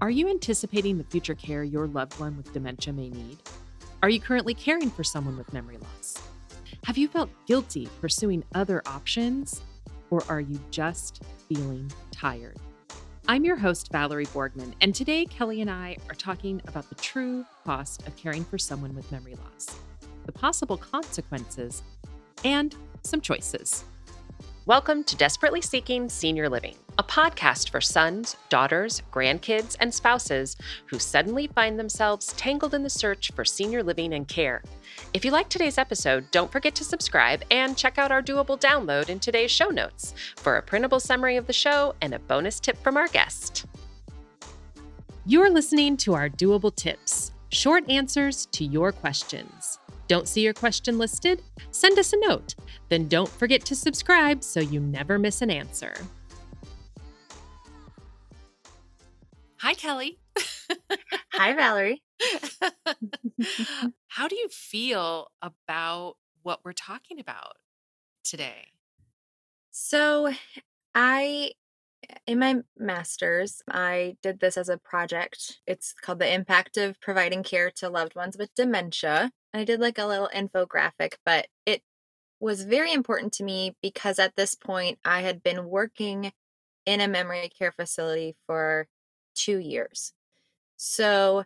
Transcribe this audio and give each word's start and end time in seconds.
Are 0.00 0.10
you 0.10 0.28
anticipating 0.28 0.98
the 0.98 1.04
future 1.04 1.36
care 1.36 1.62
your 1.62 1.86
loved 1.86 2.18
one 2.18 2.36
with 2.36 2.52
dementia 2.52 2.92
may 2.92 3.10
need? 3.10 3.38
Are 4.02 4.08
you 4.08 4.20
currently 4.20 4.52
caring 4.52 4.90
for 4.90 5.04
someone 5.04 5.38
with 5.38 5.52
memory 5.52 5.78
loss? 5.78 6.20
Have 6.84 6.98
you 6.98 7.06
felt 7.06 7.30
guilty 7.46 7.88
pursuing 8.00 8.42
other 8.54 8.82
options? 8.86 9.62
Or 10.10 10.22
are 10.28 10.40
you 10.40 10.60
just 10.70 11.22
feeling 11.48 11.90
tired? 12.10 12.58
I'm 13.28 13.44
your 13.44 13.56
host, 13.56 13.90
Valerie 13.92 14.26
Borgman, 14.26 14.74
and 14.80 14.94
today 14.94 15.24
Kelly 15.26 15.60
and 15.60 15.70
I 15.70 15.96
are 16.10 16.14
talking 16.14 16.60
about 16.66 16.88
the 16.88 16.96
true 16.96 17.46
cost 17.64 18.06
of 18.06 18.16
caring 18.16 18.44
for 18.44 18.58
someone 18.58 18.94
with 18.94 19.10
memory 19.12 19.36
loss, 19.36 19.78
the 20.26 20.32
possible 20.32 20.76
consequences, 20.76 21.82
and 22.44 22.74
some 23.04 23.20
choices. 23.20 23.84
Welcome 24.66 25.04
to 25.04 25.16
Desperately 25.16 25.60
Seeking 25.60 26.08
Senior 26.08 26.48
Living, 26.48 26.74
a 26.96 27.02
podcast 27.02 27.68
for 27.68 27.82
sons, 27.82 28.38
daughters, 28.48 29.02
grandkids, 29.12 29.76
and 29.78 29.92
spouses 29.92 30.56
who 30.86 30.98
suddenly 30.98 31.48
find 31.48 31.78
themselves 31.78 32.32
tangled 32.38 32.72
in 32.72 32.82
the 32.82 32.88
search 32.88 33.30
for 33.32 33.44
senior 33.44 33.82
living 33.82 34.14
and 34.14 34.26
care. 34.26 34.62
If 35.12 35.22
you 35.22 35.32
like 35.32 35.50
today's 35.50 35.76
episode, 35.76 36.30
don't 36.30 36.50
forget 36.50 36.74
to 36.76 36.84
subscribe 36.84 37.42
and 37.50 37.76
check 37.76 37.98
out 37.98 38.10
our 38.10 38.22
doable 38.22 38.58
download 38.58 39.10
in 39.10 39.20
today's 39.20 39.50
show 39.50 39.68
notes 39.68 40.14
for 40.36 40.56
a 40.56 40.62
printable 40.62 40.98
summary 40.98 41.36
of 41.36 41.46
the 41.46 41.52
show 41.52 41.94
and 42.00 42.14
a 42.14 42.18
bonus 42.20 42.58
tip 42.58 42.82
from 42.82 42.96
our 42.96 43.08
guest. 43.08 43.66
You're 45.26 45.50
listening 45.50 45.98
to 45.98 46.14
our 46.14 46.30
doable 46.30 46.74
tips, 46.74 47.32
short 47.50 47.86
answers 47.90 48.46
to 48.52 48.64
your 48.64 48.92
questions. 48.92 49.78
Don't 50.06 50.28
see 50.28 50.42
your 50.42 50.52
question 50.52 50.98
listed? 50.98 51.42
Send 51.70 51.98
us 51.98 52.12
a 52.12 52.18
note. 52.18 52.54
Then 52.88 53.08
don't 53.08 53.28
forget 53.28 53.64
to 53.66 53.74
subscribe 53.74 54.44
so 54.44 54.60
you 54.60 54.80
never 54.80 55.18
miss 55.18 55.42
an 55.42 55.50
answer. 55.50 55.94
Hi, 59.58 59.74
Kelly. 59.74 60.18
Hi, 61.32 61.54
Valerie. 61.54 62.02
How 64.08 64.28
do 64.28 64.36
you 64.36 64.48
feel 64.48 65.28
about 65.40 66.16
what 66.42 66.60
we're 66.64 66.72
talking 66.72 67.18
about 67.18 67.54
today? 68.22 68.68
So, 69.70 70.32
I, 70.94 71.52
in 72.26 72.38
my 72.38 72.56
master's, 72.78 73.62
I 73.68 74.16
did 74.22 74.40
this 74.40 74.56
as 74.56 74.68
a 74.68 74.78
project. 74.78 75.60
It's 75.66 75.92
called 75.92 76.18
The 76.18 76.32
Impact 76.32 76.76
of 76.76 77.00
Providing 77.00 77.42
Care 77.42 77.70
to 77.76 77.88
Loved 77.88 78.14
Ones 78.14 78.36
with 78.38 78.54
Dementia. 78.54 79.30
I 79.52 79.64
did 79.64 79.80
like 79.80 79.98
a 79.98 80.06
little 80.06 80.30
infographic, 80.34 81.14
but 81.24 81.46
it 81.66 81.82
was 82.40 82.64
very 82.64 82.92
important 82.92 83.32
to 83.34 83.44
me 83.44 83.76
because 83.82 84.18
at 84.18 84.36
this 84.36 84.54
point 84.54 84.98
I 85.04 85.20
had 85.22 85.42
been 85.42 85.66
working 85.66 86.32
in 86.86 87.00
a 87.00 87.08
memory 87.08 87.50
care 87.56 87.72
facility 87.72 88.36
for 88.46 88.88
two 89.34 89.58
years. 89.58 90.12
So, 90.76 91.44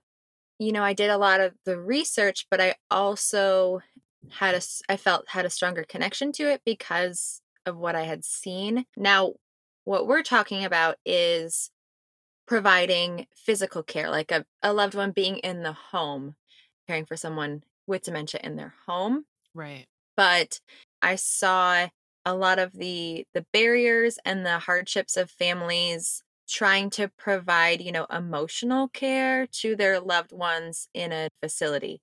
you 0.58 0.72
know, 0.72 0.82
I 0.82 0.92
did 0.94 1.10
a 1.10 1.18
lot 1.18 1.40
of 1.40 1.54
the 1.64 1.78
research, 1.78 2.46
but 2.50 2.60
I 2.60 2.74
also 2.90 3.80
had 4.30 4.54
a, 4.54 4.60
I 4.88 4.96
felt 4.96 5.28
had 5.28 5.44
a 5.44 5.50
stronger 5.50 5.84
connection 5.84 6.32
to 6.32 6.50
it 6.50 6.62
because 6.64 7.40
of 7.66 7.76
what 7.76 7.94
I 7.94 8.02
had 8.02 8.24
seen. 8.24 8.84
Now, 8.96 9.34
what 9.88 10.06
we're 10.06 10.22
talking 10.22 10.66
about 10.66 10.96
is 11.06 11.70
providing 12.46 13.26
physical 13.34 13.82
care, 13.82 14.10
like 14.10 14.30
a, 14.30 14.44
a 14.62 14.70
loved 14.70 14.94
one 14.94 15.12
being 15.12 15.38
in 15.38 15.62
the 15.62 15.72
home, 15.72 16.34
caring 16.86 17.06
for 17.06 17.16
someone 17.16 17.62
with 17.86 18.02
dementia 18.02 18.38
in 18.44 18.56
their 18.56 18.74
home. 18.86 19.24
Right. 19.54 19.86
But 20.14 20.60
I 21.00 21.14
saw 21.14 21.86
a 22.26 22.34
lot 22.34 22.58
of 22.58 22.74
the 22.74 23.24
the 23.32 23.46
barriers 23.54 24.18
and 24.26 24.44
the 24.44 24.58
hardships 24.58 25.16
of 25.16 25.30
families 25.30 26.22
trying 26.46 26.90
to 26.90 27.08
provide, 27.16 27.80
you 27.80 27.92
know, 27.92 28.04
emotional 28.10 28.88
care 28.88 29.46
to 29.46 29.74
their 29.74 30.00
loved 30.00 30.32
ones 30.32 30.88
in 30.92 31.12
a 31.12 31.30
facility. 31.42 32.02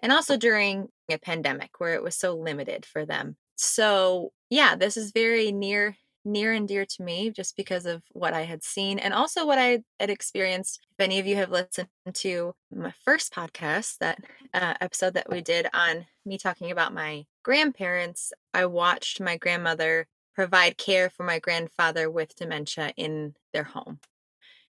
And 0.00 0.12
also 0.12 0.36
during 0.36 0.88
a 1.10 1.16
pandemic 1.16 1.70
where 1.80 1.94
it 1.94 2.02
was 2.02 2.16
so 2.16 2.36
limited 2.36 2.84
for 2.84 3.06
them. 3.06 3.36
So, 3.56 4.32
yeah, 4.50 4.76
this 4.76 4.98
is 4.98 5.12
very 5.12 5.52
near 5.52 5.96
near 6.24 6.52
and 6.52 6.66
dear 6.66 6.84
to 6.84 7.02
me 7.02 7.30
just 7.30 7.56
because 7.56 7.86
of 7.86 8.02
what 8.12 8.32
I 8.32 8.42
had 8.42 8.62
seen 8.62 8.98
and 8.98 9.12
also 9.12 9.46
what 9.46 9.58
I 9.58 9.82
had 10.00 10.10
experienced. 10.10 10.80
If 10.98 11.04
any 11.04 11.18
of 11.18 11.26
you 11.26 11.36
have 11.36 11.50
listened 11.50 11.88
to 12.12 12.54
my 12.74 12.92
first 13.04 13.32
podcast, 13.32 13.98
that 13.98 14.18
uh, 14.52 14.74
episode 14.80 15.14
that 15.14 15.30
we 15.30 15.40
did 15.40 15.66
on 15.74 16.06
me 16.24 16.38
talking 16.38 16.70
about 16.70 16.94
my 16.94 17.26
grandparents, 17.42 18.32
I 18.52 18.66
watched 18.66 19.20
my 19.20 19.36
grandmother 19.36 20.06
provide 20.34 20.78
care 20.78 21.10
for 21.10 21.24
my 21.24 21.38
grandfather 21.38 22.10
with 22.10 22.34
dementia 22.36 22.92
in 22.96 23.34
their 23.52 23.64
home. 23.64 24.00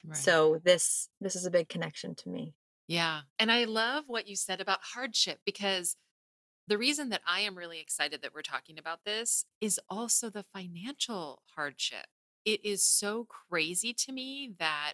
Right. 0.06 0.18
So 0.18 0.59
this 0.63 1.09
this 1.19 1.35
is 1.35 1.45
a 1.45 1.51
big 1.51 1.69
connection 1.69 2.16
to 2.16 2.29
me. 2.29 2.53
Yeah. 2.88 3.22
And 3.39 3.51
I 3.51 3.66
love 3.66 4.06
what 4.07 4.28
you 4.28 4.35
said 4.35 4.59
about 4.59 4.79
hardship 4.81 5.39
because 5.45 5.95
the 6.68 6.78
reason 6.78 7.10
that 7.10 7.22
I 7.28 7.42
am 7.42 7.58
really 7.58 7.80
excited 7.80 8.22
that 8.22 8.34
we're 8.34 8.42
talking 8.42 8.78
about 8.80 9.00
this 9.06 9.46
is 9.60 9.80
also 9.90 10.30
the 10.30 10.46
financial 10.54 11.42
hardship. 11.56 12.06
It 12.46 12.64
is 12.64 12.84
so 12.84 13.26
crazy 13.26 13.94
to 13.94 14.12
me 14.12 14.54
that 14.60 14.94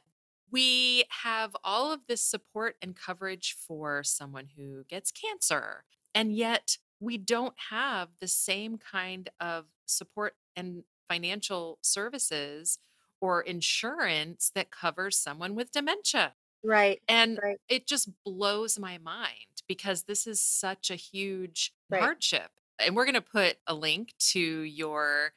we 0.52 1.06
have 1.24 1.56
all 1.64 1.92
of 1.92 2.02
this 2.08 2.22
support 2.22 2.76
and 2.82 2.96
coverage 2.96 3.56
for 3.68 4.04
someone 4.04 4.50
who 4.58 4.86
gets 4.86 5.12
cancer, 5.12 5.84
and 6.16 6.34
yet 6.34 6.78
we 7.00 7.18
don't 7.18 7.56
have 7.70 8.10
the 8.20 8.28
same 8.28 8.78
kind 8.78 9.30
of 9.40 9.66
support 9.86 10.36
and 10.56 10.84
financial 11.10 11.78
services 11.82 12.80
or 13.22 13.42
insurance 13.42 14.52
that 14.56 14.72
covers 14.72 15.18
someone 15.18 15.56
with 15.56 15.72
dementia. 15.72 16.34
Right. 16.64 17.02
And 17.08 17.40
right. 17.42 17.58
it 17.70 17.88
just 17.88 18.10
blows 18.26 18.80
my 18.80 18.98
mind 18.98 19.62
because 19.68 20.04
this 20.04 20.28
is 20.28 20.42
such 20.42 20.90
a 20.90 20.96
huge 20.96 21.74
right. 21.90 22.02
hardship. 22.02 22.50
And 22.80 22.96
we're 22.96 23.06
going 23.06 23.16
to 23.16 23.22
put 23.22 23.58
a 23.66 23.74
link 23.74 24.14
to 24.32 24.40
your 24.40 25.34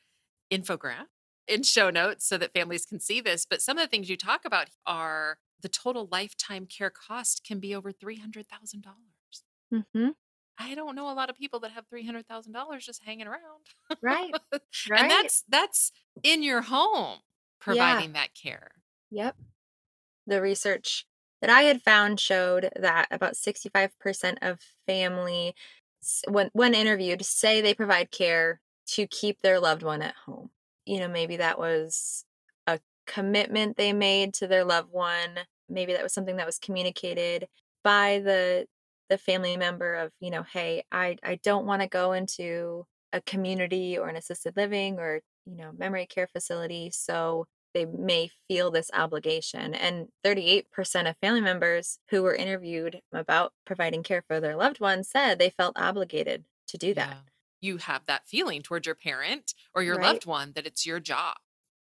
infographic 0.53 1.07
in 1.49 1.63
show 1.63 1.91
notes 1.91 2.27
so 2.27 2.39
that 2.39 2.53
families 2.53 2.87
can 2.87 3.01
see 3.01 3.21
this. 3.21 3.45
But 3.45 3.63
some 3.63 3.79
of 3.79 3.83
the 3.83 3.89
things 3.89 4.09
you 4.09 4.17
talk 4.17 4.45
about 4.45 4.69
are 4.87 5.39
the 5.61 5.69
total 5.69 6.09
lifetime 6.11 6.67
care 6.67 6.91
cost 6.91 7.45
can 7.45 7.59
be 7.59 7.75
over 7.75 7.93
$300,000. 7.93 8.45
Mm-hmm. 9.73 10.09
I 10.59 10.75
don't 10.75 10.95
know 10.95 11.11
a 11.11 11.15
lot 11.15 11.31
of 11.31 11.37
people 11.37 11.61
that 11.61 11.73
have 11.73 11.85
$300,000 11.93 12.79
just 12.81 13.03
hanging 13.05 13.27
around. 13.27 13.41
Right. 14.03 14.33
right. 14.91 15.01
And 15.01 15.11
that's 15.11 15.43
that's 15.49 15.93
in 16.23 16.43
your 16.43 16.63
home 16.63 17.19
providing 17.61 18.11
yeah. 18.11 18.21
that 18.21 18.35
care. 18.35 18.73
Yep. 19.11 19.37
The 20.27 20.41
research 20.41 21.07
that 21.41 21.51
I 21.51 21.63
had 21.63 21.83
found 21.83 22.21
showed 22.21 22.71
that 22.77 23.09
about 23.11 23.37
65% 23.37 24.39
of 24.43 24.61
family 24.87 25.55
when 26.29 26.51
when 26.53 26.75
interviewed 26.75 27.25
say 27.25 27.61
they 27.61 27.75
provide 27.75 28.11
care 28.11 28.61
to 28.89 29.07
keep 29.07 29.41
their 29.43 29.61
loved 29.61 29.83
one 29.83 30.03
at 30.03 30.15
home. 30.27 30.51
You 30.87 31.01
know, 31.01 31.09
maybe 31.09 31.37
that 31.37 31.59
was 31.59 32.25
a 32.67 32.81
commitment 33.07 33.77
they 33.77 33.93
made 33.93 34.35
to 34.35 34.47
their 34.47 34.65
loved 34.65 34.91
one. 34.93 35.39
Maybe 35.69 35.93
that 35.93 36.03
was 36.03 36.13
something 36.15 36.37
that 36.37 36.47
was 36.47 36.59
communicated 36.59 37.49
by 37.85 38.21
the 38.25 38.67
the 39.09 39.19
family 39.19 39.57
member 39.57 39.95
of, 39.97 40.13
you 40.21 40.31
know, 40.31 40.43
hey, 40.45 40.85
I 40.93 41.17
I 41.23 41.37
don't 41.43 41.67
want 41.67 41.83
to 41.83 41.89
go 41.89 42.13
into 42.13 42.87
a 43.13 43.21
community 43.23 43.99
or 43.99 44.09
an 44.09 44.17
assisted 44.17 44.57
living 44.57 44.99
or, 44.99 45.21
you 45.47 45.57
know, 45.57 45.73
memory 45.73 46.07
care 46.07 46.29
facility, 46.29 46.91
so 46.91 47.47
they 47.75 47.85
may 47.85 48.31
feel 48.49 48.71
this 48.71 48.91
obligation. 48.93 49.75
And 49.75 50.09
38% 50.25 50.65
of 51.09 51.17
family 51.21 51.41
members 51.41 51.99
who 52.11 52.23
were 52.23 52.35
interviewed 52.35 53.01
about 53.13 53.53
providing 53.65 54.03
care 54.03 54.23
for 54.27 54.41
their 54.41 54.57
loved 54.57 54.81
ones 54.81 55.09
said 55.09 55.39
they 55.39 55.51
felt 55.51 55.77
obligated 55.77 56.45
to 56.69 56.79
do 56.79 56.95
that. 56.95 57.09
Yeah. 57.09 57.17
You 57.63 57.77
have 57.79 58.07
that 58.07 58.27
feeling 58.27 58.63
towards 58.63 58.87
your 58.87 58.95
parent 58.95 59.55
or 59.75 59.83
your 59.83 59.97
right. 59.97 60.07
loved 60.07 60.27
one 60.27 60.53
that 60.55 60.67
it's 60.67 60.87
your 60.87 61.01
job. 61.01 61.37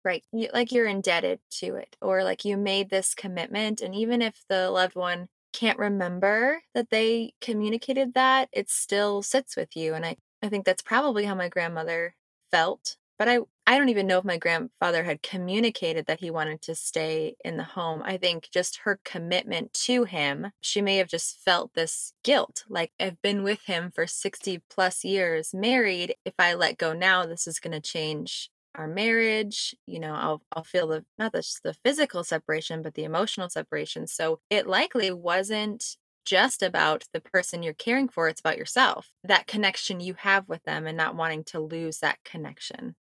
Right. 0.04 0.22
You, 0.32 0.48
like 0.52 0.70
you're 0.70 0.86
indebted 0.86 1.40
to 1.60 1.76
it, 1.76 1.96
or 2.02 2.24
like 2.24 2.44
you 2.44 2.58
made 2.58 2.90
this 2.90 3.14
commitment. 3.14 3.80
And 3.80 3.94
even 3.94 4.20
if 4.20 4.44
the 4.50 4.70
loved 4.70 4.94
one 4.94 5.28
can't 5.54 5.78
remember 5.78 6.60
that 6.74 6.90
they 6.90 7.32
communicated 7.40 8.12
that, 8.12 8.50
it 8.52 8.68
still 8.68 9.22
sits 9.22 9.56
with 9.56 9.74
you. 9.74 9.94
And 9.94 10.04
I, 10.04 10.16
I 10.42 10.50
think 10.50 10.66
that's 10.66 10.82
probably 10.82 11.24
how 11.24 11.34
my 11.34 11.48
grandmother 11.48 12.16
felt 12.50 12.96
but 13.18 13.28
I 13.28 13.38
I 13.66 13.78
don't 13.78 13.88
even 13.88 14.06
know 14.06 14.18
if 14.18 14.24
my 14.24 14.36
grandfather 14.36 15.04
had 15.04 15.22
communicated 15.22 16.04
that 16.06 16.20
he 16.20 16.30
wanted 16.30 16.60
to 16.62 16.74
stay 16.74 17.34
in 17.42 17.56
the 17.56 17.64
home. 17.64 18.02
I 18.04 18.18
think 18.18 18.48
just 18.52 18.80
her 18.84 19.00
commitment 19.04 19.72
to 19.84 20.04
him, 20.04 20.50
she 20.60 20.82
may 20.82 20.98
have 20.98 21.08
just 21.08 21.38
felt 21.42 21.72
this 21.72 22.12
guilt. 22.22 22.64
Like 22.68 22.92
I've 23.00 23.20
been 23.22 23.42
with 23.42 23.64
him 23.64 23.90
for 23.94 24.06
60 24.06 24.62
plus 24.68 25.02
years, 25.02 25.54
married. 25.54 26.14
If 26.26 26.34
I 26.38 26.52
let 26.54 26.76
go 26.76 26.92
now, 26.92 27.24
this 27.24 27.46
is 27.46 27.58
going 27.58 27.72
to 27.72 27.80
change 27.80 28.50
our 28.74 28.86
marriage. 28.86 29.74
You 29.86 30.00
know, 30.00 30.14
I'll 30.14 30.42
I'll 30.52 30.64
feel 30.64 30.88
the 30.88 31.04
not 31.18 31.32
just 31.32 31.62
the 31.62 31.74
physical 31.84 32.22
separation, 32.22 32.82
but 32.82 32.94
the 32.94 33.04
emotional 33.04 33.48
separation. 33.48 34.06
So 34.06 34.40
it 34.50 34.66
likely 34.66 35.10
wasn't 35.10 35.96
just 36.26 36.62
about 36.62 37.04
the 37.12 37.20
person 37.20 37.62
you're 37.62 37.74
caring 37.74 38.08
for, 38.08 38.28
it's 38.28 38.40
about 38.40 38.58
yourself. 38.58 39.10
That 39.22 39.46
connection 39.46 40.00
you 40.00 40.14
have 40.18 40.48
with 40.48 40.62
them 40.64 40.86
and 40.86 40.96
not 40.96 41.16
wanting 41.16 41.44
to 41.44 41.60
lose 41.60 41.98
that 41.98 42.18
connection. 42.24 42.96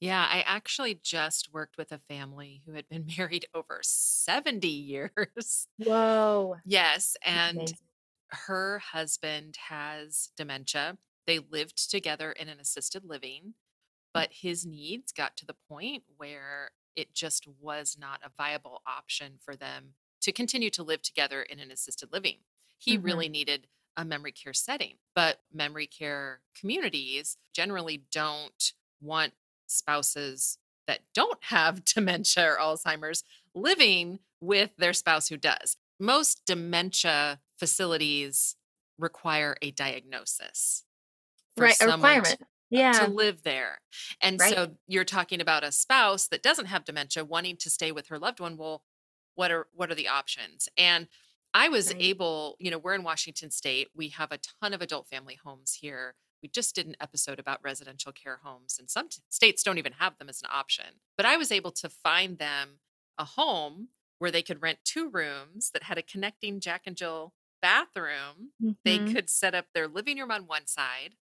Yeah, 0.00 0.26
I 0.30 0.40
actually 0.42 0.94
just 0.94 1.52
worked 1.52 1.76
with 1.76 1.92
a 1.92 1.98
family 1.98 2.62
who 2.64 2.72
had 2.72 2.88
been 2.88 3.06
married 3.18 3.46
over 3.54 3.80
70 3.82 4.68
years. 4.68 5.68
Whoa. 5.78 6.56
Yes, 6.64 7.16
and 7.24 7.72
amazing. 7.72 7.78
her 8.30 8.78
husband 8.80 9.56
has 9.68 10.32
dementia. 10.36 10.98
They 11.26 11.38
lived 11.38 11.90
together 11.90 12.32
in 12.32 12.48
an 12.48 12.60
assisted 12.60 13.04
living, 13.04 13.54
but 14.14 14.32
his 14.32 14.66
needs 14.66 15.12
got 15.12 15.36
to 15.38 15.46
the 15.46 15.56
point 15.68 16.04
where 16.16 16.72
it 16.96 17.14
just 17.14 17.46
was 17.48 17.96
not 17.98 18.20
a 18.24 18.32
viable 18.36 18.82
option 18.86 19.38
for 19.42 19.56
them 19.56 19.94
to 20.22 20.32
continue 20.32 20.70
to 20.70 20.82
live 20.82 21.02
together 21.02 21.42
in 21.42 21.60
an 21.60 21.70
assisted 21.70 22.12
living. 22.12 22.40
He 22.78 22.96
Mhm. 22.96 22.98
really 22.98 23.28
needed 23.28 23.68
a 23.96 24.04
memory 24.04 24.32
care 24.32 24.54
setting, 24.54 24.98
but 25.14 25.42
memory 25.52 25.86
care 25.86 26.42
communities 26.54 27.38
generally 27.52 27.98
don't 27.98 28.72
want 29.00 29.34
spouses 29.70 30.58
that 30.86 31.00
don't 31.14 31.42
have 31.44 31.84
dementia 31.84 32.52
or 32.52 32.58
Alzheimer's 32.58 33.24
living 33.54 34.20
with 34.40 34.70
their 34.76 34.92
spouse 34.92 35.28
who 35.28 35.36
does. 35.36 35.76
Most 35.98 36.44
dementia 36.46 37.40
facilities 37.58 38.56
require 38.98 39.56
a 39.62 39.70
diagnosis 39.70 40.84
Right, 41.56 41.76
a 41.80 41.86
requirement. 41.86 42.40
uh, 42.74 42.82
to 42.92 43.04
Yeah. 43.04 43.06
live 43.06 43.42
there. 43.42 43.80
And 44.20 44.40
Right. 44.40 44.42
so 44.42 44.76
you're 44.86 45.04
talking 45.04 45.40
about 45.40 45.64
a 45.64 45.72
spouse 45.72 46.28
that 46.28 46.42
doesn't 46.42 46.66
have 46.66 46.84
dementia 46.84 47.24
wanting 47.24 47.56
to 47.58 47.70
stay 47.70 47.92
with 47.92 48.08
her 48.08 48.18
loved 48.18 48.40
one. 48.40 48.56
Well, 48.56 48.82
what 49.34 49.50
are 49.50 49.68
what 49.72 49.90
are 49.90 49.94
the 49.94 50.08
options? 50.08 50.68
And 50.76 51.08
I 51.54 51.68
was 51.68 51.92
Right. 51.92 51.96
able, 51.98 52.56
you 52.60 52.70
know, 52.70 52.78
we're 52.78 52.94
in 52.94 53.02
Washington 53.02 53.50
State. 53.50 53.88
We 53.94 54.08
have 54.10 54.30
a 54.32 54.38
ton 54.38 54.72
of 54.72 54.82
adult 54.82 55.08
family 55.08 55.34
homes 55.42 55.74
here. 55.74 56.14
We 56.42 56.48
just 56.48 56.74
did 56.74 56.86
an 56.86 56.96
episode 57.00 57.38
about 57.38 57.62
residential 57.62 58.12
care 58.12 58.38
homes, 58.42 58.78
and 58.78 58.88
some 58.90 59.08
t- 59.08 59.20
states 59.28 59.62
don't 59.62 59.78
even 59.78 59.92
have 59.94 60.18
them 60.18 60.28
as 60.28 60.40
an 60.42 60.48
option. 60.50 61.00
But 61.16 61.26
I 61.26 61.36
was 61.36 61.52
able 61.52 61.72
to 61.72 61.88
find 61.88 62.38
them 62.38 62.80
a 63.18 63.24
home 63.24 63.88
where 64.18 64.30
they 64.30 64.42
could 64.42 64.62
rent 64.62 64.78
two 64.84 65.08
rooms 65.10 65.70
that 65.72 65.84
had 65.84 65.98
a 65.98 66.02
connecting 66.02 66.60
Jack 66.60 66.82
and 66.86 66.96
Jill 66.96 67.34
bathroom. 67.62 68.52
They 68.84 68.98
Mhm. 68.98 69.12
could 69.12 69.28
set 69.30 69.54
up 69.54 69.66
their 69.74 69.88
living 69.88 70.18
room 70.18 70.30
on 70.30 70.46
one 70.46 70.66
side 70.66 71.16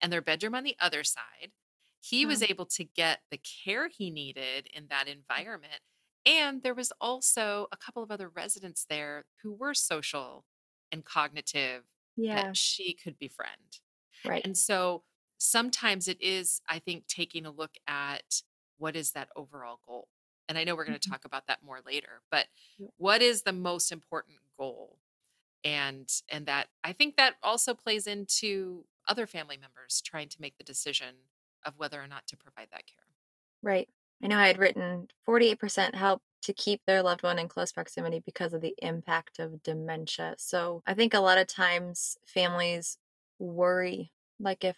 and 0.00 0.12
their 0.12 0.22
bedroom 0.22 0.54
on 0.54 0.64
the 0.64 0.76
other 0.80 1.04
side. 1.04 1.52
He 2.00 2.26
was 2.26 2.42
able 2.42 2.66
to 2.66 2.84
get 2.84 3.22
the 3.30 3.38
care 3.38 3.88
he 3.88 4.10
needed 4.10 4.68
in 4.68 4.88
that 4.88 5.08
environment. 5.08 5.82
And 6.26 6.62
there 6.62 6.74
was 6.74 6.92
also 7.00 7.68
a 7.72 7.76
couple 7.76 8.02
of 8.02 8.10
other 8.10 8.28
residents 8.28 8.84
there 8.88 9.26
who 9.42 9.52
were 9.52 9.74
social 9.74 10.46
and 10.92 11.04
cognitive 11.04 11.84
Yeah. 12.16 12.52
that 12.52 12.56
she 12.56 12.94
could 12.94 13.18
befriend. 13.18 13.80
Right. 14.24 14.46
And 14.46 14.56
so 14.56 15.04
sometimes 15.38 16.08
it 16.08 16.20
is, 16.20 16.60
I 16.68 16.78
think, 16.78 17.06
taking 17.06 17.46
a 17.46 17.50
look 17.50 17.76
at 17.86 18.42
what 18.78 18.96
is 18.96 19.12
that 19.12 19.28
overall 19.36 19.80
goal. 19.86 20.08
And 20.48 20.58
I 20.58 20.64
know 20.64 20.74
we're 20.74 20.84
going 20.84 20.98
to 20.98 21.08
Mhm. 21.08 21.10
talk 21.10 21.24
about 21.24 21.46
that 21.46 21.62
more 21.62 21.80
later, 21.84 22.22
but 22.30 22.48
what 22.96 23.22
is 23.22 23.42
the 23.42 23.52
most 23.52 23.92
important 23.92 24.38
goal? 24.58 25.00
And 25.64 26.10
and 26.30 26.46
that 26.46 26.68
I 26.84 26.92
think 26.92 27.16
that 27.16 27.36
also 27.42 27.74
plays 27.74 28.06
into 28.06 28.86
other 29.08 29.26
family 29.26 29.56
members 29.58 30.00
trying 30.02 30.28
to 30.30 30.40
make 30.40 30.58
the 30.58 30.64
decision 30.64 31.16
of 31.64 31.78
whether 31.78 32.02
or 32.02 32.08
not 32.08 32.26
to 32.28 32.36
provide 32.36 32.70
that 32.72 32.86
care. 32.86 33.06
Right. 33.62 33.88
I 34.22 34.26
know 34.26 34.38
I 34.38 34.46
had 34.48 34.58
written 34.58 35.08
48% 35.24 35.94
help 35.94 36.22
to 36.42 36.52
keep 36.54 36.82
their 36.86 37.02
loved 37.02 37.22
one 37.22 37.38
in 37.38 37.48
close 37.48 37.72
proximity 37.72 38.20
because 38.20 38.54
of 38.54 38.60
the 38.62 38.74
impact 38.78 39.38
of 39.38 39.62
dementia. 39.62 40.34
So 40.38 40.82
I 40.86 40.94
think 40.94 41.12
a 41.14 41.20
lot 41.20 41.38
of 41.38 41.46
times 41.46 42.16
families 42.26 42.98
worry 43.40 44.12
like 44.38 44.64
if 44.64 44.76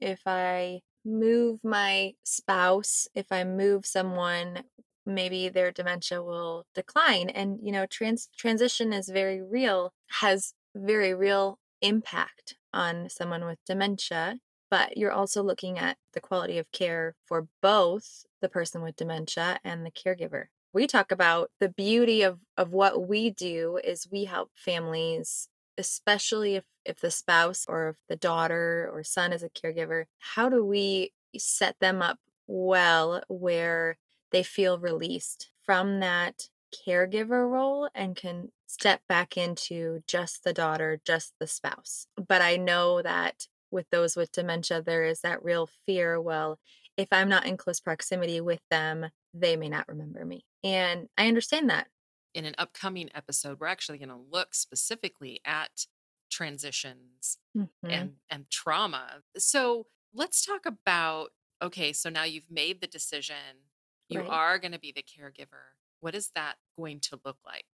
if 0.00 0.22
I 0.26 0.80
move 1.04 1.60
my 1.62 2.14
spouse, 2.24 3.08
if 3.14 3.30
I 3.30 3.44
move 3.44 3.86
someone, 3.86 4.64
maybe 5.06 5.48
their 5.48 5.70
dementia 5.70 6.22
will 6.22 6.66
decline. 6.74 7.28
And 7.30 7.58
you 7.62 7.72
know, 7.72 7.86
trans 7.86 8.28
transition 8.36 8.92
is 8.92 9.08
very 9.08 9.42
real, 9.42 9.92
has 10.20 10.54
very 10.74 11.14
real 11.14 11.58
impact 11.80 12.56
on 12.72 13.08
someone 13.08 13.44
with 13.44 13.58
dementia. 13.66 14.38
But 14.70 14.96
you're 14.96 15.12
also 15.12 15.42
looking 15.42 15.78
at 15.78 15.98
the 16.14 16.20
quality 16.20 16.56
of 16.56 16.72
care 16.72 17.14
for 17.26 17.46
both 17.60 18.24
the 18.40 18.48
person 18.48 18.82
with 18.82 18.96
dementia 18.96 19.58
and 19.62 19.84
the 19.84 19.90
caregiver. 19.90 20.46
We 20.72 20.86
talk 20.86 21.12
about 21.12 21.50
the 21.60 21.68
beauty 21.68 22.22
of, 22.22 22.38
of 22.56 22.72
what 22.72 23.06
we 23.06 23.28
do 23.28 23.78
is 23.84 24.08
we 24.10 24.24
help 24.24 24.50
families 24.54 25.48
especially 25.78 26.56
if 26.56 26.64
if 26.84 27.00
the 27.00 27.10
spouse 27.10 27.64
or 27.68 27.90
if 27.90 27.96
the 28.08 28.16
daughter 28.16 28.90
or 28.92 29.02
son 29.02 29.32
is 29.32 29.42
a 29.42 29.48
caregiver 29.48 30.04
how 30.18 30.48
do 30.48 30.64
we 30.64 31.12
set 31.36 31.76
them 31.80 32.02
up 32.02 32.18
well 32.46 33.22
where 33.28 33.96
they 34.30 34.42
feel 34.42 34.78
released 34.78 35.50
from 35.64 36.00
that 36.00 36.48
caregiver 36.86 37.48
role 37.50 37.88
and 37.94 38.16
can 38.16 38.50
step 38.66 39.02
back 39.08 39.36
into 39.36 40.00
just 40.06 40.42
the 40.44 40.52
daughter 40.52 41.00
just 41.04 41.34
the 41.38 41.46
spouse? 41.46 42.06
But 42.16 42.42
i 42.42 42.56
know 42.56 43.02
that 43.02 43.46
with 43.70 43.86
those 43.90 44.16
with 44.16 44.32
dementia 44.32 44.82
there 44.82 45.04
is 45.04 45.20
that 45.20 45.42
real 45.44 45.68
fear 45.86 46.20
well 46.20 46.58
if 46.96 47.08
i'm 47.12 47.28
not 47.28 47.46
in 47.46 47.56
close 47.56 47.80
proximity 47.80 48.40
with 48.40 48.60
them 48.70 49.06
they 49.34 49.56
may 49.56 49.68
not 49.68 49.88
remember 49.88 50.24
me. 50.24 50.44
And 50.64 51.08
i 51.16 51.28
understand 51.28 51.70
that 51.70 51.88
In 52.34 52.44
an 52.46 52.54
upcoming 52.58 53.10
episode, 53.14 53.60
we're 53.60 53.66
actually 53.66 53.98
going 53.98 54.08
to 54.08 54.16
look 54.16 54.54
specifically 54.54 55.40
at 55.44 55.86
transitions 56.30 57.38
Mhm. 57.54 57.72
and 57.90 58.16
and 58.30 58.48
trauma. 58.50 59.22
So, 59.36 59.86
let's 60.14 60.44
talk 60.44 60.64
about 60.66 61.32
okay, 61.60 61.92
so 61.92 62.08
now 62.10 62.24
you've 62.24 62.50
made 62.50 62.80
the 62.80 62.86
decision. 62.86 63.68
You 64.08 64.24
Right. 64.24 64.28
are 64.28 64.58
going 64.58 64.72
to 64.72 64.78
be 64.78 64.92
the 64.92 65.02
caregiver. 65.02 65.74
What 66.00 66.14
is 66.14 66.30
that 66.34 66.56
going 66.76 67.00
to 67.00 67.20
look 67.24 67.38
like 67.44 67.66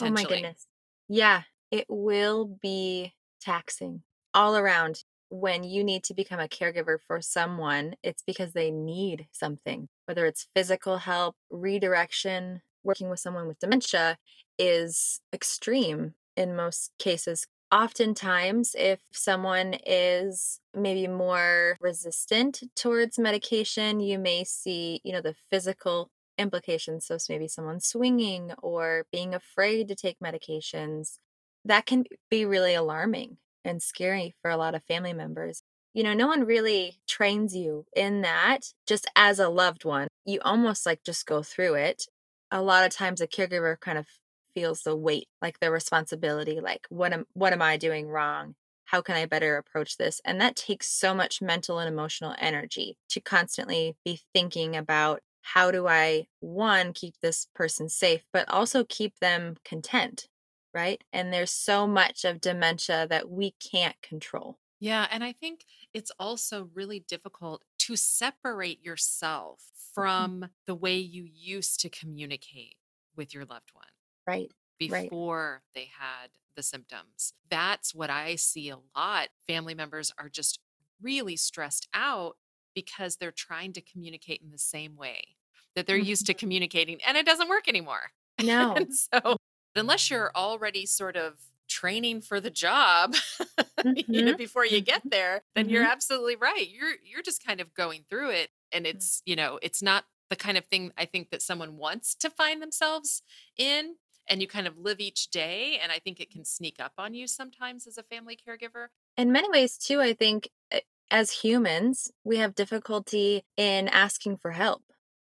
Oh 0.00 0.08
my 0.10 0.24
goodness. 0.24 0.66
Yeah, 1.08 1.42
it 1.70 1.86
will 1.88 2.46
be 2.46 3.14
taxing 3.40 4.02
all 4.32 4.56
around. 4.56 5.04
When 5.30 5.64
you 5.64 5.82
need 5.84 6.04
to 6.04 6.14
become 6.14 6.38
a 6.40 6.48
caregiver 6.48 7.00
for 7.00 7.20
someone, 7.20 7.96
it's 8.02 8.22
because 8.22 8.52
they 8.52 8.70
need 8.70 9.28
something, 9.32 9.88
whether 10.06 10.26
it's 10.26 10.48
physical 10.54 10.98
help, 10.98 11.36
redirection, 11.50 12.62
working 12.84 13.08
with 13.10 13.20
someone 13.20 13.46
with 13.46 13.58
dementia 13.58 14.18
is 14.58 15.20
extreme 15.32 16.14
in 16.36 16.56
most 16.56 16.92
cases. 16.98 17.46
Oftentimes, 17.72 18.76
if 18.78 19.00
someone 19.12 19.74
is 19.86 20.60
maybe 20.74 21.08
more 21.08 21.76
resistant 21.80 22.62
towards 22.76 23.18
medication, 23.18 24.00
you 24.00 24.18
may 24.18 24.44
see, 24.44 25.00
you 25.04 25.12
know, 25.12 25.20
the 25.20 25.34
physical 25.50 26.10
implications. 26.38 27.06
So, 27.06 27.16
maybe 27.28 27.48
someone 27.48 27.80
swinging 27.80 28.52
or 28.62 29.06
being 29.12 29.34
afraid 29.34 29.88
to 29.88 29.96
take 29.96 30.18
medications. 30.20 31.18
That 31.64 31.86
can 31.86 32.04
be 32.30 32.44
really 32.44 32.74
alarming 32.74 33.38
and 33.64 33.82
scary 33.82 34.34
for 34.42 34.50
a 34.50 34.56
lot 34.56 34.74
of 34.74 34.84
family 34.84 35.12
members. 35.12 35.62
You 35.94 36.02
know, 36.02 36.12
no 36.14 36.26
one 36.26 36.44
really 36.44 37.00
trains 37.08 37.54
you 37.56 37.86
in 37.96 38.22
that 38.22 38.72
just 38.86 39.06
as 39.16 39.38
a 39.38 39.48
loved 39.48 39.84
one. 39.84 40.08
You 40.24 40.40
almost 40.44 40.84
like 40.86 41.02
just 41.04 41.26
go 41.26 41.42
through 41.42 41.74
it. 41.74 42.06
A 42.54 42.62
lot 42.62 42.84
of 42.86 42.92
times 42.92 43.20
a 43.20 43.26
caregiver 43.26 43.78
kind 43.80 43.98
of 43.98 44.06
feels 44.54 44.82
the 44.82 44.96
weight, 44.96 45.28
like 45.42 45.58
the 45.58 45.72
responsibility, 45.72 46.60
like 46.60 46.86
what 46.88 47.12
am 47.12 47.26
what 47.34 47.52
am 47.52 47.60
I 47.60 47.76
doing 47.76 48.08
wrong? 48.08 48.54
How 48.86 49.02
can 49.02 49.16
I 49.16 49.26
better 49.26 49.56
approach 49.56 49.96
this? 49.96 50.20
And 50.24 50.40
that 50.40 50.54
takes 50.54 50.86
so 50.88 51.14
much 51.14 51.42
mental 51.42 51.80
and 51.80 51.88
emotional 51.88 52.34
energy 52.38 52.96
to 53.10 53.20
constantly 53.20 53.96
be 54.04 54.20
thinking 54.32 54.76
about 54.76 55.20
how 55.42 55.72
do 55.72 55.88
I 55.88 56.28
one 56.40 56.92
keep 56.92 57.16
this 57.20 57.48
person 57.56 57.88
safe, 57.88 58.22
but 58.32 58.48
also 58.48 58.84
keep 58.84 59.18
them 59.18 59.56
content, 59.64 60.28
right? 60.72 61.02
And 61.12 61.32
there's 61.32 61.50
so 61.50 61.88
much 61.88 62.24
of 62.24 62.40
dementia 62.40 63.06
that 63.10 63.28
we 63.28 63.54
can't 63.58 64.00
control. 64.00 64.58
Yeah, 64.84 65.06
and 65.10 65.24
I 65.24 65.32
think 65.32 65.64
it's 65.94 66.10
also 66.18 66.64
really 66.74 67.00
difficult 67.00 67.64
to 67.78 67.96
separate 67.96 68.84
yourself 68.84 69.70
Mhm. 69.96 70.28
from 70.34 70.50
the 70.66 70.74
way 70.74 70.98
you 70.98 71.22
used 71.24 71.80
to 71.80 71.88
communicate 71.88 72.76
with 73.16 73.32
your 73.32 73.46
loved 73.46 73.70
one 73.72 73.86
Right. 74.26 74.52
Right. 74.86 75.14
before 75.14 75.64
they 75.74 75.86
had 75.86 76.32
the 76.56 76.62
symptoms. 76.62 77.34
That's 77.50 77.94
what 77.94 78.10
I 78.10 78.36
see 78.36 78.70
a 78.70 78.78
lot. 78.96 79.30
Family 79.46 79.74
members 79.74 80.12
are 80.18 80.28
just 80.28 80.60
really 81.02 81.36
stressed 81.36 81.88
out 81.94 82.36
because 82.74 83.16
they're 83.16 83.32
trying 83.32 83.72
to 83.74 83.82
communicate 83.82 84.42
in 84.42 84.50
the 84.50 84.58
same 84.58 84.96
way 84.96 85.36
that 85.76 85.86
they're 85.86 85.96
used 85.98 86.26
to 86.26 86.34
Mhm. 86.34 86.34
communicating, 86.34 87.02
and 87.04 87.16
it 87.16 87.26
doesn't 87.26 87.48
work 87.48 87.68
anymore. 87.68 88.12
No. 88.40 88.76
And 88.76 88.92
so, 88.92 89.36
unless 89.76 90.10
you're 90.10 90.32
already 90.36 90.86
sort 90.86 91.16
of 91.16 91.40
training 91.74 92.20
for 92.22 92.40
the 92.40 92.50
job, 92.50 93.14
you 93.94 94.22
know, 94.24 94.34
Mhm. 94.34 94.36
before 94.36 94.64
you 94.64 94.80
get 94.80 95.02
Mhm. 95.04 95.10
there, 95.10 95.42
then 95.54 95.68
you're 95.68 95.82
Mhm. 95.82 95.90
absolutely 95.90 96.36
right. 96.36 96.68
You're 96.68 96.94
you're 97.02 97.22
just 97.22 97.44
kind 97.44 97.60
of 97.60 97.74
going 97.74 98.04
through 98.08 98.30
it 98.30 98.50
and 98.72 98.86
Mm. 98.92 99.04
it's, 99.04 99.22
you 99.26 99.36
know, 99.36 99.58
it's 99.62 99.82
not 99.82 100.04
the 100.30 100.36
kind 100.36 100.56
of 100.58 100.66
thing 100.66 100.92
I 100.96 101.04
think 101.06 101.30
that 101.30 101.42
someone 101.42 101.76
wants 101.76 102.14
to 102.16 102.30
find 102.30 102.62
themselves 102.62 103.22
in 103.56 103.96
and 104.28 104.40
you 104.40 104.48
kind 104.48 104.66
of 104.66 104.78
live 104.78 105.00
each 105.00 105.30
day 105.30 105.78
and 105.78 105.92
I 105.92 105.98
think 105.98 106.20
it 106.20 106.30
can 106.30 106.44
sneak 106.44 106.80
up 106.80 106.92
on 106.98 107.14
you 107.14 107.26
sometimes 107.26 107.86
as 107.86 107.98
a 107.98 108.02
family 108.02 108.36
caregiver. 108.36 108.88
In 109.16 109.32
many 109.32 109.48
ways, 109.50 109.76
too, 109.78 110.00
I 110.00 110.12
think 110.14 110.50
uh, 110.72 110.80
as 111.10 111.30
humans, 111.42 112.12
we 112.24 112.36
have 112.38 112.54
difficulty 112.54 113.44
in 113.56 113.88
asking 113.88 114.36
for 114.38 114.52
help. 114.52 114.84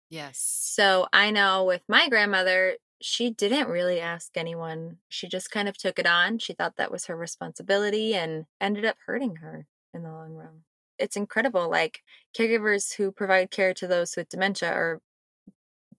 Yes. 0.10 0.56
So 0.60 1.08
I 1.14 1.32
know 1.32 1.66
with 1.66 1.84
my 1.88 2.10
grandmother, 2.10 2.78
she 3.02 3.30
didn't 3.30 3.68
really 3.68 4.00
ask 4.00 4.38
anyone. 4.38 5.00
She 5.10 5.28
just 5.28 5.52
kind 5.52 5.68
of 5.68 5.78
took 5.78 6.00
it 6.00 6.08
on. 6.08 6.40
She 6.40 6.54
thought 6.54 6.78
that 6.78 6.92
was 6.92 7.06
her 7.06 7.16
responsibility 7.16 8.16
and 8.16 8.46
ended 8.62 8.86
up 8.86 8.98
hurting 9.06 9.38
her 9.38 9.68
in 9.94 10.04
the 10.04 10.12
long 10.12 10.34
run. 10.34 10.64
It's 10.98 11.18
incredible. 11.18 11.70
Like 11.70 12.02
caregivers 12.38 12.96
who 12.96 13.12
provide 13.12 13.52
care 13.52 13.74
to 13.76 13.88
those 13.88 14.16
with 14.16 14.30
dementia 14.30 14.72
are 14.72 15.02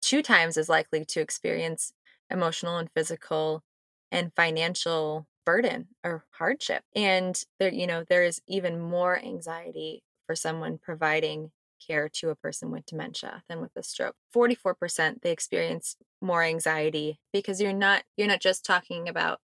two 0.00 0.23
times 0.23 0.57
as 0.57 0.69
likely 0.69 1.05
to 1.05 1.21
experience 1.21 1.93
emotional 2.31 2.79
and 2.79 2.91
physical 2.95 3.62
and 4.11 4.33
financial 4.35 5.26
burden 5.45 5.88
or 6.05 6.25
hardship. 6.31 6.85
And 6.95 7.41
there, 7.59 7.73
you 7.73 7.87
know, 7.87 8.05
there 8.05 8.25
is 8.25 8.41
even 8.47 8.81
more 8.81 9.19
anxiety 9.19 10.03
for 10.26 10.35
someone 10.35 10.79
providing 10.79 11.53
care 11.85 12.09
to 12.09 12.30
a 12.30 12.35
person 12.35 12.71
with 12.71 12.87
dementia 12.87 13.42
than 13.49 13.61
with 13.61 13.73
a 13.76 13.83
stroke. 13.83 14.16
44% 14.35 15.23
they 15.23 15.30
experience 15.30 15.97
more 16.21 16.42
anxiety 16.42 17.21
because 17.33 17.61
you're 17.61 17.73
not 17.73 18.04
you're 18.16 18.28
not 18.28 18.40
just 18.40 18.64
talking 18.64 19.09
about 19.09 19.40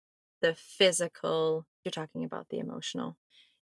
the 0.43 0.55
physical, 0.55 1.67
you're 1.85 1.91
talking 1.91 2.25
about 2.25 2.49
the 2.51 2.59
emotional, 2.59 3.17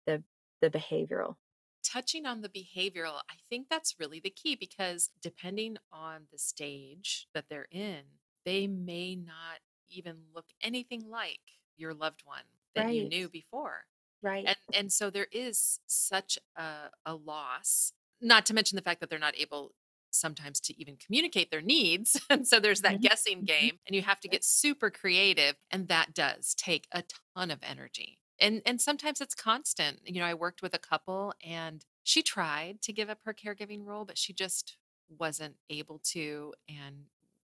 the 0.06 0.22
the 0.60 0.70
behavioral. 0.70 1.36
Touching 1.84 2.26
on 2.26 2.42
the 2.42 2.48
behavioral, 2.48 3.20
I 3.30 3.36
think 3.48 3.68
that's 3.70 3.94
really 4.00 4.18
the 4.18 4.30
key 4.30 4.56
because 4.56 5.10
depending 5.22 5.76
on 5.92 6.22
the 6.32 6.38
stage 6.38 7.28
that 7.32 7.44
they're 7.48 7.68
in, 7.70 8.00
they 8.44 8.66
may 8.66 9.14
not 9.14 9.60
even 9.88 10.16
look 10.34 10.46
anything 10.62 11.08
like 11.08 11.40
your 11.76 11.94
loved 11.94 12.22
one 12.24 12.42
that 12.74 12.92
you 12.92 13.08
knew 13.08 13.28
before. 13.28 13.84
Right. 14.22 14.44
And 14.46 14.56
and 14.74 14.92
so 14.92 15.10
there 15.10 15.28
is 15.30 15.80
such 15.86 16.38
a, 16.56 16.90
a 17.04 17.14
loss, 17.14 17.92
not 18.20 18.46
to 18.46 18.54
mention 18.54 18.76
the 18.76 18.82
fact 18.82 19.00
that 19.00 19.10
they're 19.10 19.18
not 19.18 19.36
able 19.38 19.74
sometimes 20.10 20.60
to 20.60 20.80
even 20.80 20.96
communicate 20.96 21.50
their 21.50 21.60
needs. 21.62 22.20
And 22.30 22.46
so 22.48 22.60
there's 22.60 22.80
that 22.82 23.00
Mhm. 23.00 23.02
guessing 23.02 23.42
Mhm. 23.42 23.44
game 23.44 23.78
and 23.86 23.94
you 23.94 24.02
have 24.02 24.20
to 24.20 24.28
get 24.28 24.44
super 24.44 24.90
creative 24.90 25.56
and 25.70 25.88
that 25.88 26.14
does 26.14 26.54
take 26.54 26.86
a 26.92 27.04
ton 27.36 27.50
of 27.50 27.60
energy. 27.62 28.18
And 28.40 28.62
and 28.66 28.80
sometimes 28.80 29.20
it's 29.20 29.34
constant. 29.34 30.00
You 30.04 30.20
know, 30.20 30.26
I 30.26 30.34
worked 30.34 30.62
with 30.62 30.74
a 30.74 30.78
couple 30.78 31.34
and 31.44 31.84
she 32.04 32.22
tried 32.22 32.82
to 32.82 32.92
give 32.92 33.10
up 33.10 33.20
her 33.24 33.34
caregiving 33.34 33.84
role, 33.84 34.04
but 34.04 34.18
she 34.18 34.32
just 34.32 34.78
wasn't 35.08 35.56
able 35.70 35.98
to 36.00 36.54
and 36.68 37.06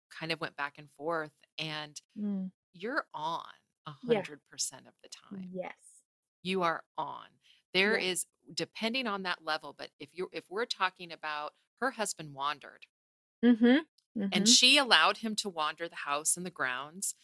kind 0.10 0.32
of 0.32 0.40
went 0.42 0.56
back 0.56 0.76
and 0.78 0.90
forth 0.92 1.32
and 1.58 2.00
Mm, 2.18 2.50
you're 2.74 3.06
on 3.14 3.46
a 3.88 3.92
hundred 3.92 4.42
percent 4.50 4.88
of 4.88 4.94
the 5.04 5.10
time 5.10 5.48
Yes. 5.52 6.02
you 6.44 6.64
are 6.64 6.84
on. 6.98 7.28
There 7.74 7.96
Yeah. 7.96 7.98
is 7.98 8.28
depending 8.54 9.08
on 9.08 9.24
that 9.24 9.44
level, 9.44 9.74
but 9.74 9.92
if 10.00 10.10
you're 10.14 10.30
if 10.34 10.50
we're 10.50 10.66
talking 10.66 11.12
about 11.12 11.54
her 11.82 11.92
husband 11.92 12.34
wandered 12.34 12.86
Mhm. 13.44 13.86
and 14.32 14.48
Mhm. 14.48 14.48
she 14.48 14.78
allowed 14.78 15.18
him 15.18 15.36
to 15.38 15.50
wander 15.50 15.88
the 15.90 15.96
house 15.96 16.38
and 16.38 16.46
the 16.46 16.50
grounds, 16.52 17.16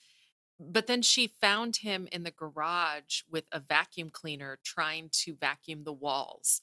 but 0.59 0.87
then 0.87 1.01
she 1.01 1.27
found 1.27 1.77
him 1.77 2.07
in 2.11 2.23
the 2.23 2.31
garage 2.31 3.23
with 3.29 3.45
a 3.51 3.59
vacuum 3.59 4.09
cleaner 4.09 4.59
trying 4.63 5.09
to 5.11 5.35
vacuum 5.35 5.83
the 5.83 5.93
walls. 5.93 6.61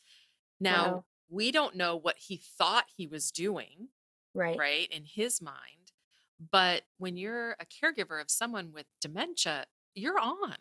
Now, 0.60 1.00
Wow. 1.00 1.04
we 1.28 1.52
don't 1.52 1.76
know 1.76 1.96
what 1.96 2.18
he 2.18 2.36
thought 2.38 2.90
he 2.96 3.06
was 3.06 3.32
doing, 3.32 3.90
Right. 4.34 4.64
right, 4.64 4.90
in 4.90 5.04
his 5.04 5.42
mind. 5.42 5.92
But 6.40 6.84
when 6.98 7.16
you're 7.16 7.52
a 7.60 7.66
caregiver 7.66 8.20
of 8.20 8.30
someone 8.30 8.72
with 8.72 8.86
dementia, 9.00 9.66
you're 9.94 10.18
on. 10.20 10.58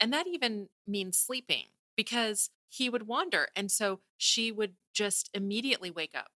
And 0.00 0.12
that 0.12 0.26
even 0.28 0.70
means 0.86 1.18
sleeping 1.18 1.68
because 1.96 2.50
he 2.68 2.88
would 2.90 3.06
wander. 3.06 3.48
And 3.56 3.70
so 3.70 4.00
she 4.16 4.52
would 4.52 4.76
just 4.94 5.30
immediately 5.34 5.90
wake 5.90 6.14
up 6.14 6.32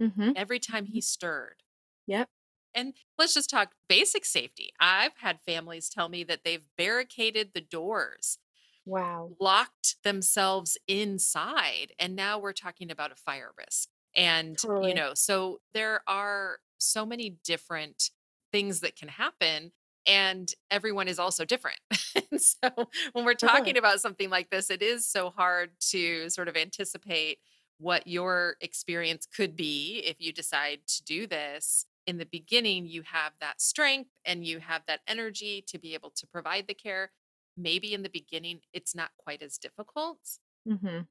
Mhm. 0.00 0.34
every 0.34 0.58
time 0.60 0.84
he 0.86 1.00
Mhm. 1.00 1.00
stirred. 1.00 1.62
Yep. 2.06 2.30
And 2.74 2.94
let's 3.18 3.34
just 3.34 3.50
talk 3.50 3.74
basic 3.88 4.24
safety. 4.24 4.72
I've 4.80 5.16
had 5.18 5.40
families 5.42 5.88
tell 5.88 6.08
me 6.08 6.24
that 6.24 6.44
they've 6.44 6.66
barricaded 6.76 7.52
the 7.52 7.60
doors, 7.60 8.38
Wow. 8.84 9.38
locked 9.40 10.02
themselves 10.04 10.78
inside, 10.86 11.92
and 11.98 12.14
now 12.16 12.38
we're 12.38 12.52
talking 12.52 12.90
about 12.90 13.12
a 13.12 13.16
fire 13.16 13.52
risk. 13.56 13.88
And, 14.14 14.62
you 14.78 14.94
know, 14.94 15.14
so 15.14 15.60
there 15.72 16.02
are 16.08 16.60
so 16.78 17.06
many 17.06 17.30
different 17.30 18.10
things 18.52 18.80
that 18.80 18.96
can 18.96 19.08
happen, 19.08 19.72
and 20.06 20.52
everyone 20.70 21.08
is 21.08 21.18
also 21.18 21.44
different. 21.44 21.78
and 22.30 22.40
so 22.40 22.70
when 23.12 23.24
we're 23.24 23.34
talking 23.34 23.76
about 23.76 24.00
something 24.00 24.30
like 24.30 24.50
this, 24.50 24.70
it 24.70 24.82
is 24.82 25.06
so 25.06 25.30
hard 25.30 25.72
to 25.90 26.28
sort 26.30 26.48
of 26.48 26.56
anticipate 26.56 27.38
what 27.78 28.06
your 28.06 28.56
experience 28.60 29.26
could 29.26 29.56
be 29.56 29.98
if 30.04 30.16
you 30.20 30.32
decide 30.32 30.80
to 30.86 31.02
do 31.04 31.26
this. 31.26 31.86
In 32.06 32.18
the 32.18 32.26
beginning, 32.26 32.86
you 32.86 33.02
have 33.02 33.32
that 33.40 33.60
strength 33.60 34.10
and 34.24 34.44
you 34.44 34.58
have 34.58 34.82
that 34.86 35.00
energy 35.06 35.62
to 35.68 35.78
be 35.78 35.94
able 35.94 36.10
to 36.10 36.26
provide 36.26 36.66
the 36.66 36.74
care. 36.74 37.12
Maybe 37.56 37.94
in 37.94 38.02
the 38.02 38.08
beginning, 38.08 38.60
it's 38.72 38.94
not 38.94 39.10
quite 39.18 39.42
as 39.42 39.58
difficult. 39.58 40.38
Mhm. 40.64 41.06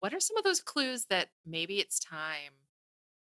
What 0.00 0.14
are 0.14 0.20
some 0.20 0.36
of 0.36 0.44
those 0.44 0.60
clues 0.60 1.06
that 1.06 1.30
maybe 1.44 1.80
it's 1.80 1.98
time? 1.98 2.52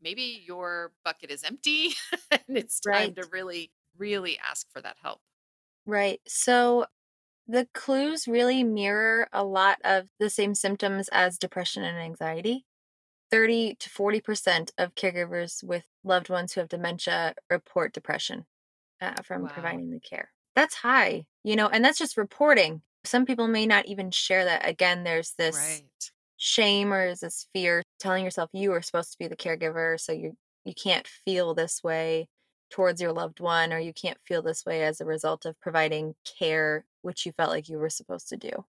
Maybe 0.01 0.43
your 0.45 0.93
bucket 1.05 1.31
is 1.31 1.43
empty 1.43 1.91
and 2.31 2.57
it's 2.57 2.81
time 2.81 3.15
to 3.15 3.25
really, 3.25 3.71
really 3.97 4.37
ask 4.39 4.69
for 4.71 4.81
that 4.81 4.97
help. 5.01 5.21
Right. 5.85 6.21
So 6.27 6.85
the 7.47 7.67
clues 7.73 8.27
really 8.27 8.63
mirror 8.63 9.29
a 9.33 9.43
lot 9.45 9.79
of 9.85 10.09
the 10.19 10.29
same 10.29 10.55
symptoms 10.55 11.09
as 11.11 11.39
depression 11.39 11.83
and 11.83 11.97
anxiety. 11.97 12.65
30 13.31 13.75
to 13.77 13.89
40% 13.89 14.71
of 14.79 14.95
caregivers 14.95 15.63
with 15.63 15.85
loved 16.03 16.29
ones 16.29 16.53
who 16.53 16.61
have 16.61 16.69
dementia 16.69 17.35
report 17.49 17.93
depression 17.93 18.45
uh, 19.01 19.21
from 19.23 19.47
Wow. 19.47 19.49
providing 19.49 19.91
the 19.91 19.99
care. 20.01 20.33
That's 20.55 20.75
high, 20.75 21.25
you 21.43 21.55
know, 21.57 21.69
and 21.69 21.85
that's 21.85 21.99
just 21.99 22.17
reporting. 22.17 22.83
Some 23.05 23.25
people 23.27 23.47
may 23.49 23.65
not 23.67 23.87
even 23.87 24.11
share 24.11 24.45
that. 24.45 24.67
Again, 24.67 25.03
there's 25.03 25.33
this 25.37 25.83
Right. 25.83 26.11
shame 26.37 26.93
or 26.93 27.05
is 27.07 27.21
this 27.21 27.47
fear 27.53 27.83
telling 27.99 28.25
yourself 28.25 28.49
you 28.53 28.73
are 28.73 28.81
supposed 28.81 29.11
to 29.13 29.17
be 29.19 29.27
the 29.27 29.37
caregiver 29.37 29.99
so 29.99 30.11
you 30.11 30.37
you 30.65 30.73
can't 30.75 31.07
feel 31.07 31.53
this 31.55 31.83
way 31.83 32.27
towards 32.73 33.01
your 33.01 33.13
loved 33.13 33.39
one 33.39 33.71
or 33.71 33.79
you 33.79 33.93
can't 33.93 34.19
feel 34.25 34.41
this 34.41 34.65
way 34.65 34.83
as 34.83 34.99
a 34.99 35.05
result 35.05 35.45
of 35.45 35.59
providing 35.61 36.15
care 36.25 36.85
which 37.03 37.25
you 37.25 37.31
felt 37.33 37.51
like 37.51 37.69
you 37.69 37.77
were 37.77 37.89
supposed 37.89 38.29
to 38.29 38.37
do. 38.37 38.65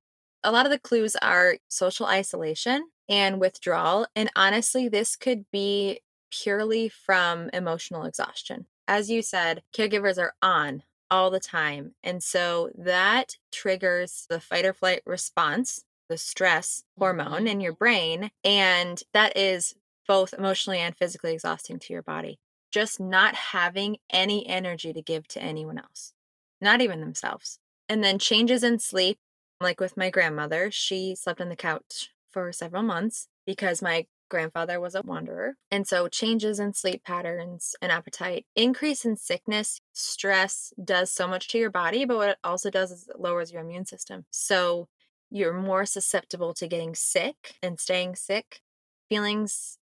A 0.42 0.52
lot 0.52 0.66
of 0.66 0.72
the 0.72 0.78
clues 0.78 1.16
are 1.16 1.58
social 1.68 2.06
isolation 2.06 2.88
and 3.08 3.40
withdrawal 3.40 4.06
and 4.16 4.30
honestly 4.36 4.88
this 4.88 5.16
could 5.16 5.44
be 5.50 6.00
purely 6.30 6.88
from 6.88 7.50
emotional 7.52 8.04
exhaustion. 8.04 8.66
As 8.88 9.10
you 9.10 9.22
said, 9.22 9.62
caregivers 9.76 10.18
are 10.18 10.34
on 10.42 10.84
all 11.10 11.30
the 11.30 11.40
time. 11.40 11.94
And 12.02 12.22
so 12.22 12.70
that 12.76 13.36
triggers 13.52 14.26
the 14.30 14.40
fight 14.40 14.64
or 14.64 14.72
flight 14.72 15.02
response 15.06 15.84
the 16.08 16.18
stress 16.18 16.84
hormone 16.98 17.44
Mhm. 17.44 17.50
in 17.52 17.60
your 17.60 17.72
brain. 17.74 18.30
And 18.44 19.02
that 19.12 19.36
is 19.36 19.74
both 20.08 20.34
emotionally 20.34 20.78
and 20.80 20.96
physically 20.96 21.32
exhausting 21.34 21.78
to 21.80 21.92
your 21.92 22.02
body. 22.02 22.40
Just 22.70 23.00
not 23.00 23.34
having 23.34 23.96
any 24.10 24.46
energy 24.46 24.92
to 24.92 25.02
give 25.02 25.26
to 25.28 25.42
anyone 25.42 25.78
else, 25.78 26.12
not 26.60 26.80
even 26.80 27.00
themselves. 27.00 27.58
And 27.88 28.04
then 28.04 28.18
changes 28.18 28.62
in 28.62 28.78
sleep, 28.78 29.18
like 29.60 29.80
with 29.80 29.96
my 29.96 30.10
grandmother, 30.10 30.70
she 30.70 31.14
slept 31.14 31.40
on 31.40 31.48
the 31.48 31.56
couch 31.56 32.10
for 32.30 32.52
several 32.52 32.82
months 32.82 33.28
because 33.44 33.82
my 33.82 34.06
grandfather 34.30 34.80
was 34.80 34.94
a 34.94 35.02
wanderer. 35.02 35.56
And 35.70 35.86
so 35.86 36.08
changes 36.08 36.58
in 36.60 36.72
sleep 36.72 37.04
patterns 37.04 37.74
and 37.82 37.92
appetite, 37.92 38.46
increase 38.56 39.04
in 39.04 39.16
sickness, 39.16 39.80
stress 39.92 40.72
does 40.82 41.10
so 41.10 41.26
much 41.26 41.48
to 41.48 41.58
your 41.58 41.70
body, 41.70 42.04
but 42.04 42.16
what 42.16 42.28
it 42.30 42.38
also 42.42 42.70
does 42.70 42.92
is 42.92 43.08
it 43.08 43.20
lowers 43.20 43.52
your 43.52 43.60
immune 43.60 43.84
system. 43.84 44.24
So 44.30 44.88
you're 45.30 45.52
more 45.52 45.84
susceptible 45.84 46.54
to 46.54 46.68
getting 46.68 46.94
sick 46.94 47.56
and 47.62 47.78
staying 47.78 48.16
sick. 48.16 48.60
Feelings 49.08 49.76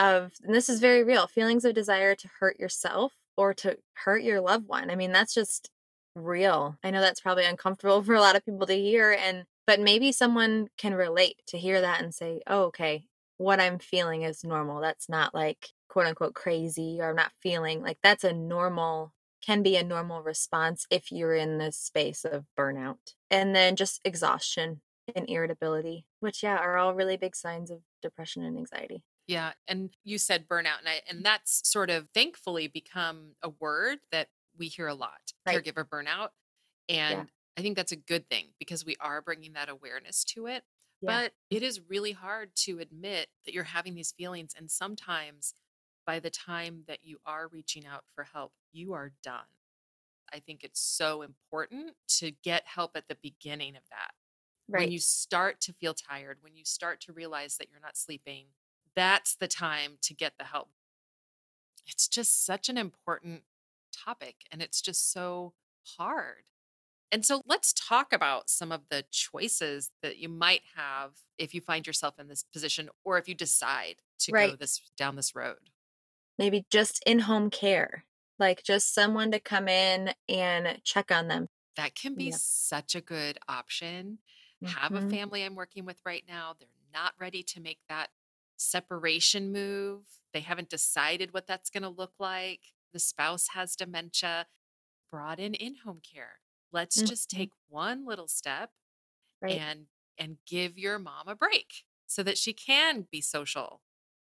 of, 0.00 0.32
and 0.42 0.54
this 0.54 0.68
is 0.68 0.80
very 0.80 1.04
real, 1.04 1.26
feelings 1.26 1.64
of 1.64 1.74
desire 1.74 2.14
to 2.14 2.28
hurt 2.40 2.58
yourself 2.58 3.12
or 3.36 3.54
to 3.54 3.78
hurt 3.94 4.22
your 4.22 4.40
loved 4.40 4.68
one. 4.68 4.90
I 4.90 4.96
mean, 4.96 5.12
that's 5.12 5.34
just 5.34 5.70
real. 6.14 6.78
I 6.82 6.90
know 6.90 7.00
that's 7.00 7.20
probably 7.20 7.44
uncomfortable 7.44 8.02
for 8.04 8.14
a 8.14 8.20
lot 8.20 8.36
of 8.36 8.44
people 8.44 8.66
to 8.66 8.74
hear 8.74 9.12
and 9.12 9.44
but 9.66 9.78
maybe 9.78 10.10
someone 10.10 10.66
can 10.78 10.94
relate 10.94 11.36
to 11.46 11.58
hear 11.58 11.80
that 11.80 12.02
and 12.02 12.12
say, 12.12 12.40
"Oh, 12.48 12.64
okay, 12.64 13.04
what 13.40 13.60
I'm 13.60 13.78
feeling 13.78 14.22
is 14.22 14.44
normal. 14.44 14.80
That's 14.80 15.08
not 15.08 15.34
like 15.34 15.68
quote 15.88 16.06
unquote 16.06 16.34
crazy 16.34 16.98
or 17.00 17.10
I'm 17.10 17.16
not 17.16 17.32
feeling 17.42 17.82
like 17.82 17.98
that's 18.02 18.24
a 18.24 18.32
normal 18.32 19.14
can 19.42 19.62
be 19.62 19.76
a 19.76 19.82
normal 19.82 20.22
response 20.22 20.86
if 20.90 21.10
you're 21.10 21.34
in 21.34 21.56
this 21.58 21.76
space 21.78 22.24
of 22.26 22.44
burnout. 22.58 23.14
And 23.30 23.56
then 23.56 23.76
just 23.76 24.00
exhaustion 24.04 24.82
and 25.14 25.28
irritability, 25.28 26.04
which 26.20 26.42
yeah, 26.42 26.56
are 26.58 26.76
all 26.76 26.94
really 26.94 27.16
big 27.16 27.34
signs 27.34 27.70
of 27.70 27.78
depression 28.02 28.44
and 28.44 28.58
anxiety. 28.58 29.02
Yeah, 29.30 29.52
and 29.68 29.96
you 30.02 30.18
said 30.18 30.48
burnout, 30.48 30.80
and 30.80 30.88
I, 30.88 31.02
and 31.08 31.24
that's 31.24 31.60
sort 31.70 31.88
of 31.88 32.08
thankfully 32.12 32.66
become 32.66 33.36
a 33.42 33.48
word 33.48 33.98
that 34.10 34.28
we 34.58 34.66
hear 34.66 34.88
a 34.88 34.94
lot, 34.94 35.32
Right. 35.46 35.62
caregiver 35.62 35.84
burnout, 35.88 36.30
Yeah. 37.08 37.22
and 37.22 37.30
I 37.56 37.62
think 37.62 37.76
that's 37.76 37.92
a 37.92 37.96
good 37.96 38.28
thing 38.28 38.54
because 38.58 38.84
we 38.84 38.96
are 38.98 39.22
bringing 39.22 39.52
that 39.52 39.68
awareness 39.68 40.24
to 40.24 40.46
it. 40.48 40.64
Yeah. 41.00 41.22
But 41.22 41.34
it 41.48 41.62
is 41.62 41.80
really 41.80 42.10
hard 42.12 42.56
to 42.56 42.80
admit 42.80 43.30
that 43.44 43.54
you're 43.54 43.64
having 43.64 43.94
these 43.94 44.10
feelings. 44.12 44.52
And 44.54 44.68
sometimes 44.70 45.54
by 46.06 46.18
the 46.18 46.30
time 46.30 46.84
that 46.88 47.04
you 47.04 47.20
are 47.24 47.46
reaching 47.48 47.86
out 47.86 48.04
for 48.14 48.24
help, 48.24 48.52
you 48.72 48.94
are 48.94 49.10
done. 49.22 49.46
I 50.32 50.40
think 50.40 50.64
it's 50.64 50.80
so 50.80 51.22
important 51.22 51.96
to 52.18 52.32
get 52.32 52.66
help 52.66 52.96
at 52.96 53.08
the 53.08 53.16
beginning 53.16 53.76
of 53.76 53.84
that. 53.90 54.14
Right. 54.68 54.86
When 54.86 54.92
you 54.92 54.98
start 54.98 55.60
to 55.62 55.72
feel 55.72 55.94
tired, 55.94 56.42
when 56.42 56.56
you 56.56 56.64
start 56.64 57.00
to 57.02 57.12
realize 57.12 57.58
that 57.58 57.70
you're 57.70 57.80
not 57.80 57.96
sleeping, 57.96 58.48
that's 58.96 59.34
the 59.36 59.48
time 59.48 59.98
to 60.02 60.14
get 60.14 60.34
the 60.38 60.44
help. 60.44 60.70
It's 61.86 62.08
just 62.08 62.44
such 62.44 62.68
an 62.68 62.78
important 62.78 63.44
topic 63.92 64.36
and 64.50 64.62
it's 64.62 64.80
just 64.80 65.12
so 65.12 65.54
hard. 65.96 66.44
And 67.12 67.26
so 67.26 67.42
let's 67.46 67.72
talk 67.72 68.12
about 68.12 68.50
some 68.50 68.72
of 68.72 68.88
the 68.90 69.04
choices 69.10 69.92
that 70.02 70.18
you 70.18 70.28
might 70.28 70.62
have 70.76 71.12
if 71.38 71.54
you 71.54 71.60
find 71.60 71.86
yourself 71.86 72.18
in 72.18 72.28
this 72.28 72.44
position 72.44 72.90
or 73.04 73.18
if 73.18 73.28
you 73.28 73.34
decide 73.34 74.02
to 74.20 74.32
go 74.32 74.56
this 74.56 74.80
down 74.96 75.16
this 75.16 75.34
road. 75.34 75.70
Maybe 76.38 76.64
just 76.70 77.02
in 77.06 77.20
home 77.20 77.50
care, 77.50 78.04
like 78.38 78.62
just 78.62 78.94
someone 78.94 79.30
to 79.32 79.40
come 79.40 79.68
in 79.68 80.14
and 80.28 80.80
check 80.84 81.10
on 81.10 81.28
them. 81.28 81.48
That 81.76 81.94
can 81.94 82.14
be 82.14 82.30
Yeah. 82.30 82.36
such 82.38 82.94
a 82.94 83.00
good 83.00 83.38
option. 83.48 84.18
Have 84.62 84.94
a 84.94 85.00
Mhm. 85.00 85.10
family 85.10 85.42
I'm 85.42 85.54
working 85.54 85.84
with 85.84 86.00
right 86.04 86.24
now. 86.26 86.54
They're 86.58 86.68
not 86.92 87.14
ready 87.18 87.42
to 87.44 87.60
make 87.60 87.80
that 87.88 88.10
separation 88.60 89.52
move. 89.52 90.06
They 90.32 90.40
haven't 90.40 90.70
decided 90.70 91.34
what 91.34 91.46
that's 91.46 91.70
going 91.70 91.82
to 91.84 91.88
look 91.88 92.14
like. 92.18 92.60
The 92.92 92.98
spouse 93.00 93.48
has 93.48 93.76
dementia. 93.76 94.48
Brought 95.10 95.40
in 95.40 95.54
in 95.54 95.76
home 95.76 96.00
care. 96.02 96.40
Let's 96.72 97.02
just 97.02 97.30
Mhm. 97.30 97.30
take 97.30 97.52
one 97.68 98.06
little 98.06 98.28
step 98.28 98.72
Right. 99.40 99.64
and 99.66 99.88
and 100.18 100.38
give 100.46 100.78
your 100.78 100.98
mom 100.98 101.28
a 101.28 101.34
break 101.36 101.84
so 102.06 102.22
that 102.22 102.38
she 102.38 102.52
can 102.52 103.08
be 103.10 103.20
social 103.20 103.82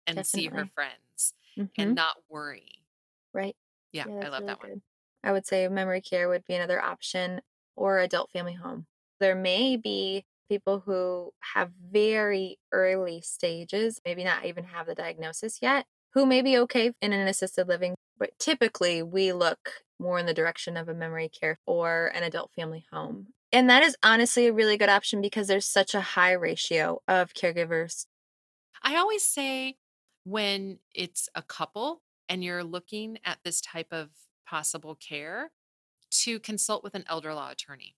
and 0.07 0.25
see 0.25 0.49
her 0.49 0.65
Definitely. 0.65 0.73
friends 0.75 1.35
Mhm. 1.57 1.69
and 1.77 1.95
not 1.95 2.29
worry. 2.29 2.85
Right. 3.33 3.55
Yeah, 3.91 4.05
Yeah, 4.05 4.13
I 4.21 4.29
love 4.29 4.43
really 4.43 4.47
that 4.47 4.59
one. 4.59 4.69
good. 4.69 4.81
I 5.23 5.31
would 5.31 5.45
say 5.45 5.67
memory 5.67 6.01
care 6.01 6.29
would 6.29 6.45
be 6.45 6.53
another 6.53 6.81
option 6.81 7.41
or 7.75 7.99
adult 7.99 8.31
family 8.31 8.53
home. 8.53 8.87
There 9.19 9.35
may 9.35 9.77
be 9.77 10.25
people 10.49 10.83
who 10.85 11.31
have 11.53 11.71
very 11.91 12.57
early 12.71 13.21
stages, 13.21 13.99
maybe 14.05 14.23
not 14.23 14.45
even 14.45 14.65
have 14.65 14.87
the 14.87 14.95
diagnosis 14.95 15.59
yet, 15.61 15.85
who 16.13 16.25
may 16.25 16.41
be 16.41 16.57
okay 16.57 16.91
in 17.01 17.13
an 17.13 17.27
assisted 17.27 17.67
living, 17.67 17.95
but 18.17 18.31
typically 18.39 19.03
we 19.03 19.33
look 19.33 19.83
more 19.99 20.17
in 20.19 20.25
the 20.25 20.33
direction 20.33 20.77
of 20.77 20.87
a 20.87 20.93
memory 20.93 21.29
care 21.29 21.59
or 21.65 22.07
an 22.13 22.23
adult 22.23 22.51
family 22.55 22.85
home. 22.91 23.27
And 23.51 23.69
that 23.69 23.83
is 23.83 23.95
honestly 24.03 24.47
a 24.47 24.53
really 24.53 24.77
good 24.77 24.89
option 24.89 25.21
because 25.21 25.47
there's 25.47 25.65
such 25.65 25.93
a 25.93 26.01
high 26.01 26.33
ratio 26.33 27.01
of 27.07 27.33
caregivers. 27.33 28.05
I 28.83 28.97
always 28.97 29.23
say 29.23 29.75
when 30.25 30.79
it's 30.93 31.29
a 31.35 31.41
couple 31.41 32.01
and 32.27 32.43
you're 32.43 32.63
looking 32.63 33.19
at 33.23 33.37
this 33.43 33.61
type 33.61 33.87
of 33.91 34.09
possible 34.47 34.95
care 34.95 35.51
to 36.11 36.39
consult 36.39 36.83
with 36.83 36.95
an 36.95 37.05
elder 37.07 37.33
law 37.33 37.51
attorney. 37.51 37.95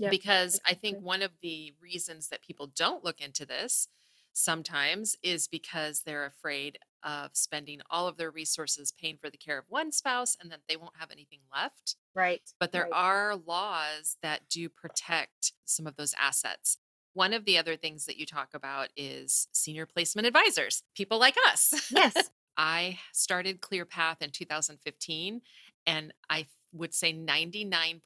Yep, 0.00 0.10
because 0.10 0.60
I 0.66 0.74
think 0.74 0.98
one 0.98 1.22
of 1.22 1.30
the 1.40 1.72
reasons 1.80 2.28
that 2.28 2.42
people 2.42 2.66
don't 2.74 3.04
look 3.04 3.20
into 3.20 3.46
this 3.46 3.88
sometimes 4.32 5.16
is 5.22 5.46
because 5.46 6.02
they're 6.02 6.26
afraid 6.26 6.78
of 7.04 7.30
spending 7.34 7.80
all 7.90 8.08
of 8.08 8.16
their 8.16 8.30
resources 8.30 8.92
paying 8.92 9.16
for 9.16 9.30
the 9.30 9.36
care 9.36 9.58
of 9.58 9.64
one 9.68 9.92
spouse 9.92 10.36
and 10.40 10.50
that 10.50 10.60
they 10.68 10.76
won't 10.76 10.96
have 10.98 11.10
anything 11.10 11.40
left. 11.52 11.96
Right. 12.14 12.42
But 12.58 12.72
there 12.72 12.88
right. 12.90 12.92
are 12.92 13.36
laws 13.36 14.16
that 14.22 14.48
do 14.48 14.68
protect 14.68 15.52
some 15.64 15.86
of 15.86 15.96
those 15.96 16.14
assets. 16.18 16.78
One 17.12 17.32
of 17.32 17.44
the 17.44 17.58
other 17.58 17.76
things 17.76 18.06
that 18.06 18.16
you 18.16 18.26
talk 18.26 18.48
about 18.54 18.88
is 18.96 19.48
senior 19.52 19.86
placement 19.86 20.26
advisors, 20.26 20.82
people 20.96 21.18
like 21.18 21.36
us. 21.48 21.90
Yes. 21.90 22.30
I 22.56 22.98
started 23.12 23.60
ClearPath 23.60 24.22
in 24.22 24.30
2015, 24.30 25.40
and 25.86 26.14
I 26.30 26.46
would 26.74 26.92
say 26.92 27.12
99% 27.12 28.00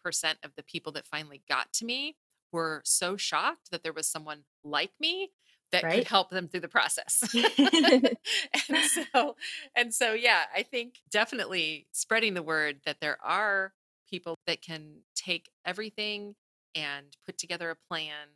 of 0.44 0.52
the 0.56 0.62
people 0.62 0.92
that 0.92 1.06
finally 1.06 1.42
got 1.48 1.72
to 1.74 1.84
me 1.84 2.16
were 2.52 2.82
so 2.84 3.16
shocked 3.16 3.70
that 3.70 3.82
there 3.82 3.92
was 3.92 4.06
someone 4.06 4.44
like 4.62 4.92
me 5.00 5.30
that 5.72 5.82
could 5.82 6.08
help 6.08 6.30
them 6.30 6.48
through 6.48 6.60
the 6.60 6.68
process. 6.68 7.22
and 8.68 8.84
so 9.12 9.36
and 9.76 9.94
so 9.94 10.12
yeah, 10.12 10.44
I 10.54 10.62
think 10.62 10.94
definitely 11.10 11.86
spreading 11.92 12.34
the 12.34 12.42
word 12.42 12.80
that 12.86 13.00
there 13.00 13.18
are 13.22 13.72
people 14.08 14.34
that 14.46 14.62
can 14.62 15.00
take 15.14 15.50
everything 15.66 16.34
and 16.74 17.06
put 17.26 17.36
together 17.36 17.70
a 17.70 17.76
plan 17.88 18.28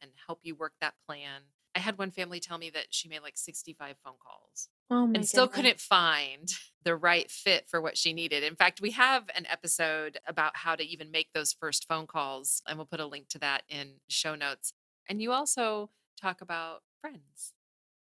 and 0.00 0.12
help 0.26 0.40
you 0.42 0.54
work 0.54 0.74
that 0.80 0.94
plan. 1.06 1.42
I 1.74 1.80
had 1.80 1.98
one 1.98 2.10
family 2.10 2.40
tell 2.40 2.58
me 2.58 2.70
that 2.70 2.86
she 2.90 3.08
made 3.08 3.22
like 3.22 3.36
65 3.36 3.96
phone 4.04 4.14
calls 4.24 4.68
oh 4.90 5.10
and 5.14 5.26
still 5.26 5.46
goodness. 5.46 5.56
couldn't 5.56 5.80
find 5.80 6.48
the 6.84 6.96
right 6.96 7.30
fit 7.30 7.68
for 7.68 7.80
what 7.80 7.96
she 7.96 8.12
needed. 8.12 8.42
In 8.42 8.56
fact, 8.56 8.80
we 8.80 8.92
have 8.92 9.24
an 9.34 9.46
episode 9.46 10.18
about 10.26 10.56
how 10.56 10.74
to 10.76 10.82
even 10.82 11.10
make 11.10 11.28
those 11.34 11.52
first 11.52 11.86
phone 11.86 12.06
calls, 12.06 12.62
and 12.66 12.78
we'll 12.78 12.86
put 12.86 13.00
a 13.00 13.06
link 13.06 13.28
to 13.28 13.38
that 13.40 13.62
in 13.68 13.94
show 14.08 14.34
notes. 14.34 14.72
And 15.08 15.20
you 15.20 15.32
also 15.32 15.90
talk 16.20 16.40
about 16.40 16.82
friends. 17.00 17.52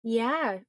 Yeah. 0.03 0.59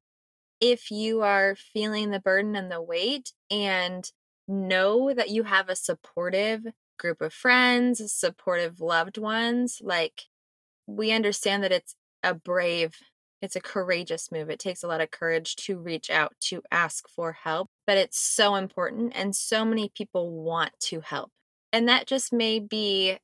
If 0.60 0.90
you 0.90 1.22
are 1.22 1.54
feeling 1.54 2.10
the 2.10 2.20
burden 2.20 2.56
and 2.56 2.70
the 2.70 2.82
weight 2.82 3.32
and 3.50 4.10
know 4.48 5.12
that 5.12 5.30
you 5.30 5.44
have 5.44 5.68
a 5.68 5.76
supportive 5.76 6.66
group 6.98 7.20
of 7.20 7.32
friends, 7.32 8.12
supportive 8.12 8.80
loved 8.80 9.18
ones, 9.18 9.80
like 9.82 10.22
we 10.86 11.12
understand 11.12 11.62
that 11.62 11.72
it's 11.72 11.94
a 12.22 12.34
brave, 12.34 12.96
it's 13.46 13.56
a 13.56 13.62
courageous 13.62 14.32
move. 14.32 14.50
It 14.50 14.60
takes 14.60 14.82
a 14.84 14.88
lot 14.88 15.00
of 15.00 15.10
courage 15.12 15.56
to 15.56 15.78
reach 15.78 16.10
out 16.10 16.34
to 16.42 16.62
ask 16.72 17.08
for 17.08 17.32
help, 17.32 17.70
but 17.86 17.98
it's 17.98 18.18
so 18.18 18.56
important 18.56 19.14
and 19.16 19.34
so 19.36 19.64
many 19.64 19.90
people 19.90 20.32
want 20.44 20.72
to 20.82 21.00
help. 21.00 21.32
And 21.72 21.88
that 21.88 22.06
just 22.06 22.32
may 22.32 22.60
be 22.60 23.18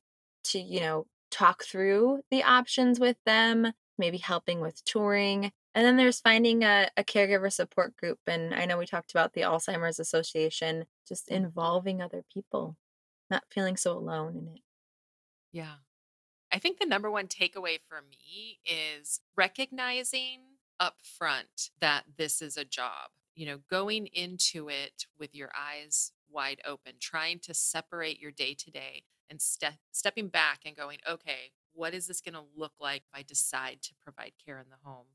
to, 0.45 0.59
you 0.59 0.79
know, 0.81 1.07
talk 1.31 1.63
through 1.63 2.21
the 2.31 2.43
options 2.43 2.99
with 2.99 3.17
them, 3.25 3.73
maybe 3.97 4.17
helping 4.17 4.59
with 4.61 4.83
touring. 4.85 5.51
And 5.75 5.85
then 5.85 5.97
there's 5.97 6.21
finding 6.21 6.63
a, 6.63 6.89
a 6.97 7.03
caregiver 7.03 7.51
support 7.51 7.95
group. 7.97 8.19
And 8.27 8.53
I 8.53 8.65
know 8.65 8.77
we 8.77 8.85
talked 8.85 9.11
about 9.11 9.33
the 9.33 9.41
Alzheimer's 9.41 9.99
Association, 9.99 10.85
just 11.07 11.29
Mhm. 11.29 11.43
involving 11.43 12.01
other 12.01 12.23
people, 12.33 12.77
not 13.29 13.45
feeling 13.51 13.77
so 13.77 13.97
alone 13.97 14.37
in 14.37 14.47
it. 14.57 14.61
Yeah. 15.51 15.77
I 16.53 16.59
think 16.59 16.79
the 16.79 16.85
number 16.85 17.09
one 17.09 17.27
takeaway 17.27 17.79
for 17.89 18.03
me 18.07 18.59
is 18.63 19.21
recognizing 19.35 20.41
upfront 20.79 21.71
that 21.81 22.03
this 22.15 22.43
is 22.43 22.57
a 22.57 22.63
job. 22.63 23.09
You 23.33 23.47
know, 23.47 23.59
going 23.71 24.05
into 24.13 24.69
it 24.69 25.07
with 25.17 25.33
your 25.33 25.49
eyes 25.57 26.11
wide 26.29 26.61
open, 26.63 26.93
trying 26.99 27.39
to 27.39 27.55
separate 27.55 28.19
your 28.19 28.29
day 28.29 28.53
to 28.53 28.69
day 28.69 29.03
and 29.31 29.41
step 29.41 29.73
stepping 29.91 30.27
back 30.27 30.59
and 30.63 30.75
going, 30.75 30.99
okay, 31.09 31.53
what 31.73 31.95
is 31.95 32.05
this 32.05 32.21
going 32.21 32.35
to 32.35 32.43
look 32.55 32.73
like 32.79 33.01
if 33.01 33.19
I 33.19 33.23
decide 33.23 33.81
to 33.81 33.93
provide 34.03 34.33
care 34.45 34.59
in 34.59 34.69
the 34.69 34.87
home? 34.87 35.07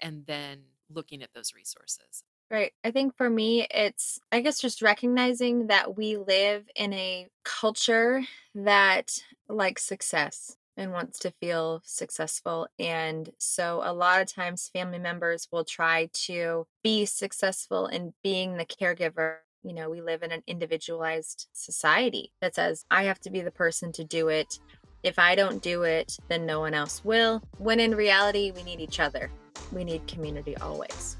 And 0.00 0.24
then 0.24 0.60
looking 0.88 1.22
at 1.22 1.34
those 1.34 1.52
resources. 1.54 2.24
Right. 2.50 2.72
I 2.82 2.90
think 2.90 3.14
for 3.14 3.28
me, 3.28 3.66
it's, 3.70 4.18
I 4.30 4.40
guess, 4.40 4.58
just 4.58 4.82
recognizing 4.82 5.66
that 5.66 5.96
we 5.96 6.16
live 6.16 6.64
in 6.74 6.94
a 6.94 7.28
culture 7.44 8.22
that 8.54 9.22
likes 9.48 9.84
success 9.84 10.56
and 10.76 10.92
wants 10.92 11.18
to 11.20 11.30
feel 11.30 11.82
successful. 11.84 12.68
And 12.78 13.30
so 13.38 13.82
a 13.84 13.92
lot 13.92 14.20
of 14.20 14.32
times, 14.32 14.70
family 14.72 14.98
members 14.98 15.48
will 15.52 15.64
try 15.64 16.08
to 16.26 16.66
be 16.82 17.04
successful 17.04 17.86
in 17.86 18.14
being 18.22 18.56
the 18.56 18.64
caregiver. 18.64 19.36
You 19.62 19.74
know, 19.74 19.90
we 19.90 20.00
live 20.00 20.22
in 20.22 20.32
an 20.32 20.42
individualized 20.46 21.48
society 21.52 22.32
that 22.40 22.54
says, 22.54 22.84
I 22.90 23.04
have 23.04 23.20
to 23.20 23.30
be 23.30 23.40
the 23.40 23.50
person 23.50 23.92
to 23.92 24.04
do 24.04 24.28
it. 24.28 24.58
If 25.02 25.18
I 25.18 25.34
don't 25.34 25.62
do 25.62 25.82
it, 25.82 26.16
then 26.28 26.46
no 26.46 26.60
one 26.60 26.74
else 26.74 27.04
will. 27.04 27.42
When 27.58 27.80
in 27.80 27.94
reality, 27.94 28.52
we 28.54 28.62
need 28.62 28.80
each 28.80 29.00
other. 29.00 29.30
We 29.72 29.84
need 29.84 30.06
community 30.06 30.56
always. 30.56 31.16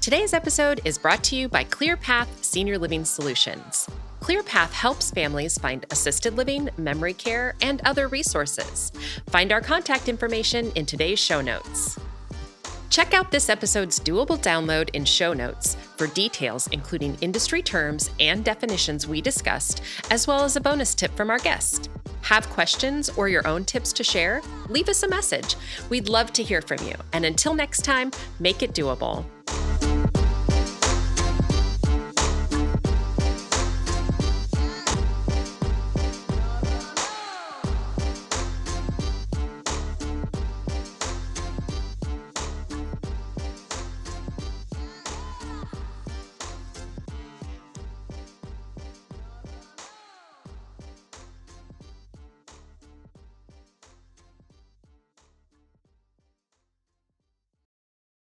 Today's 0.00 0.32
episode 0.32 0.80
is 0.84 0.96
brought 0.96 1.22
to 1.24 1.36
you 1.36 1.48
by 1.48 1.64
ClearPath 1.64 2.28
Senior 2.42 2.78
Living 2.78 3.04
Solutions. 3.04 3.88
ClearPath 4.28 4.72
helps 4.72 5.10
families 5.10 5.56
find 5.56 5.86
assisted 5.90 6.36
living, 6.36 6.68
memory 6.76 7.14
care, 7.14 7.54
and 7.62 7.80
other 7.86 8.08
resources. 8.08 8.92
Find 9.28 9.50
our 9.50 9.62
contact 9.62 10.06
information 10.06 10.70
in 10.74 10.84
today's 10.84 11.18
show 11.18 11.40
notes. 11.40 11.98
Check 12.90 13.14
out 13.14 13.30
this 13.30 13.48
episode's 13.48 13.98
doable 13.98 14.38
download 14.38 14.90
in 14.90 15.06
show 15.06 15.32
notes 15.32 15.78
for 15.96 16.08
details, 16.08 16.68
including 16.72 17.16
industry 17.22 17.62
terms 17.62 18.10
and 18.20 18.44
definitions 18.44 19.06
we 19.06 19.22
discussed, 19.22 19.80
as 20.10 20.26
well 20.26 20.44
as 20.44 20.56
a 20.56 20.60
bonus 20.60 20.94
tip 20.94 21.16
from 21.16 21.30
our 21.30 21.38
guest. 21.38 21.88
Have 22.20 22.50
questions 22.50 23.08
or 23.16 23.30
your 23.30 23.46
own 23.48 23.64
tips 23.64 23.94
to 23.94 24.04
share? 24.04 24.42
Leave 24.68 24.90
us 24.90 25.04
a 25.04 25.08
message. 25.08 25.56
We'd 25.88 26.10
love 26.10 26.34
to 26.34 26.42
hear 26.42 26.60
from 26.60 26.86
you. 26.86 26.96
And 27.14 27.24
until 27.24 27.54
next 27.54 27.80
time, 27.80 28.10
make 28.38 28.62
it 28.62 28.74
doable. 28.74 29.24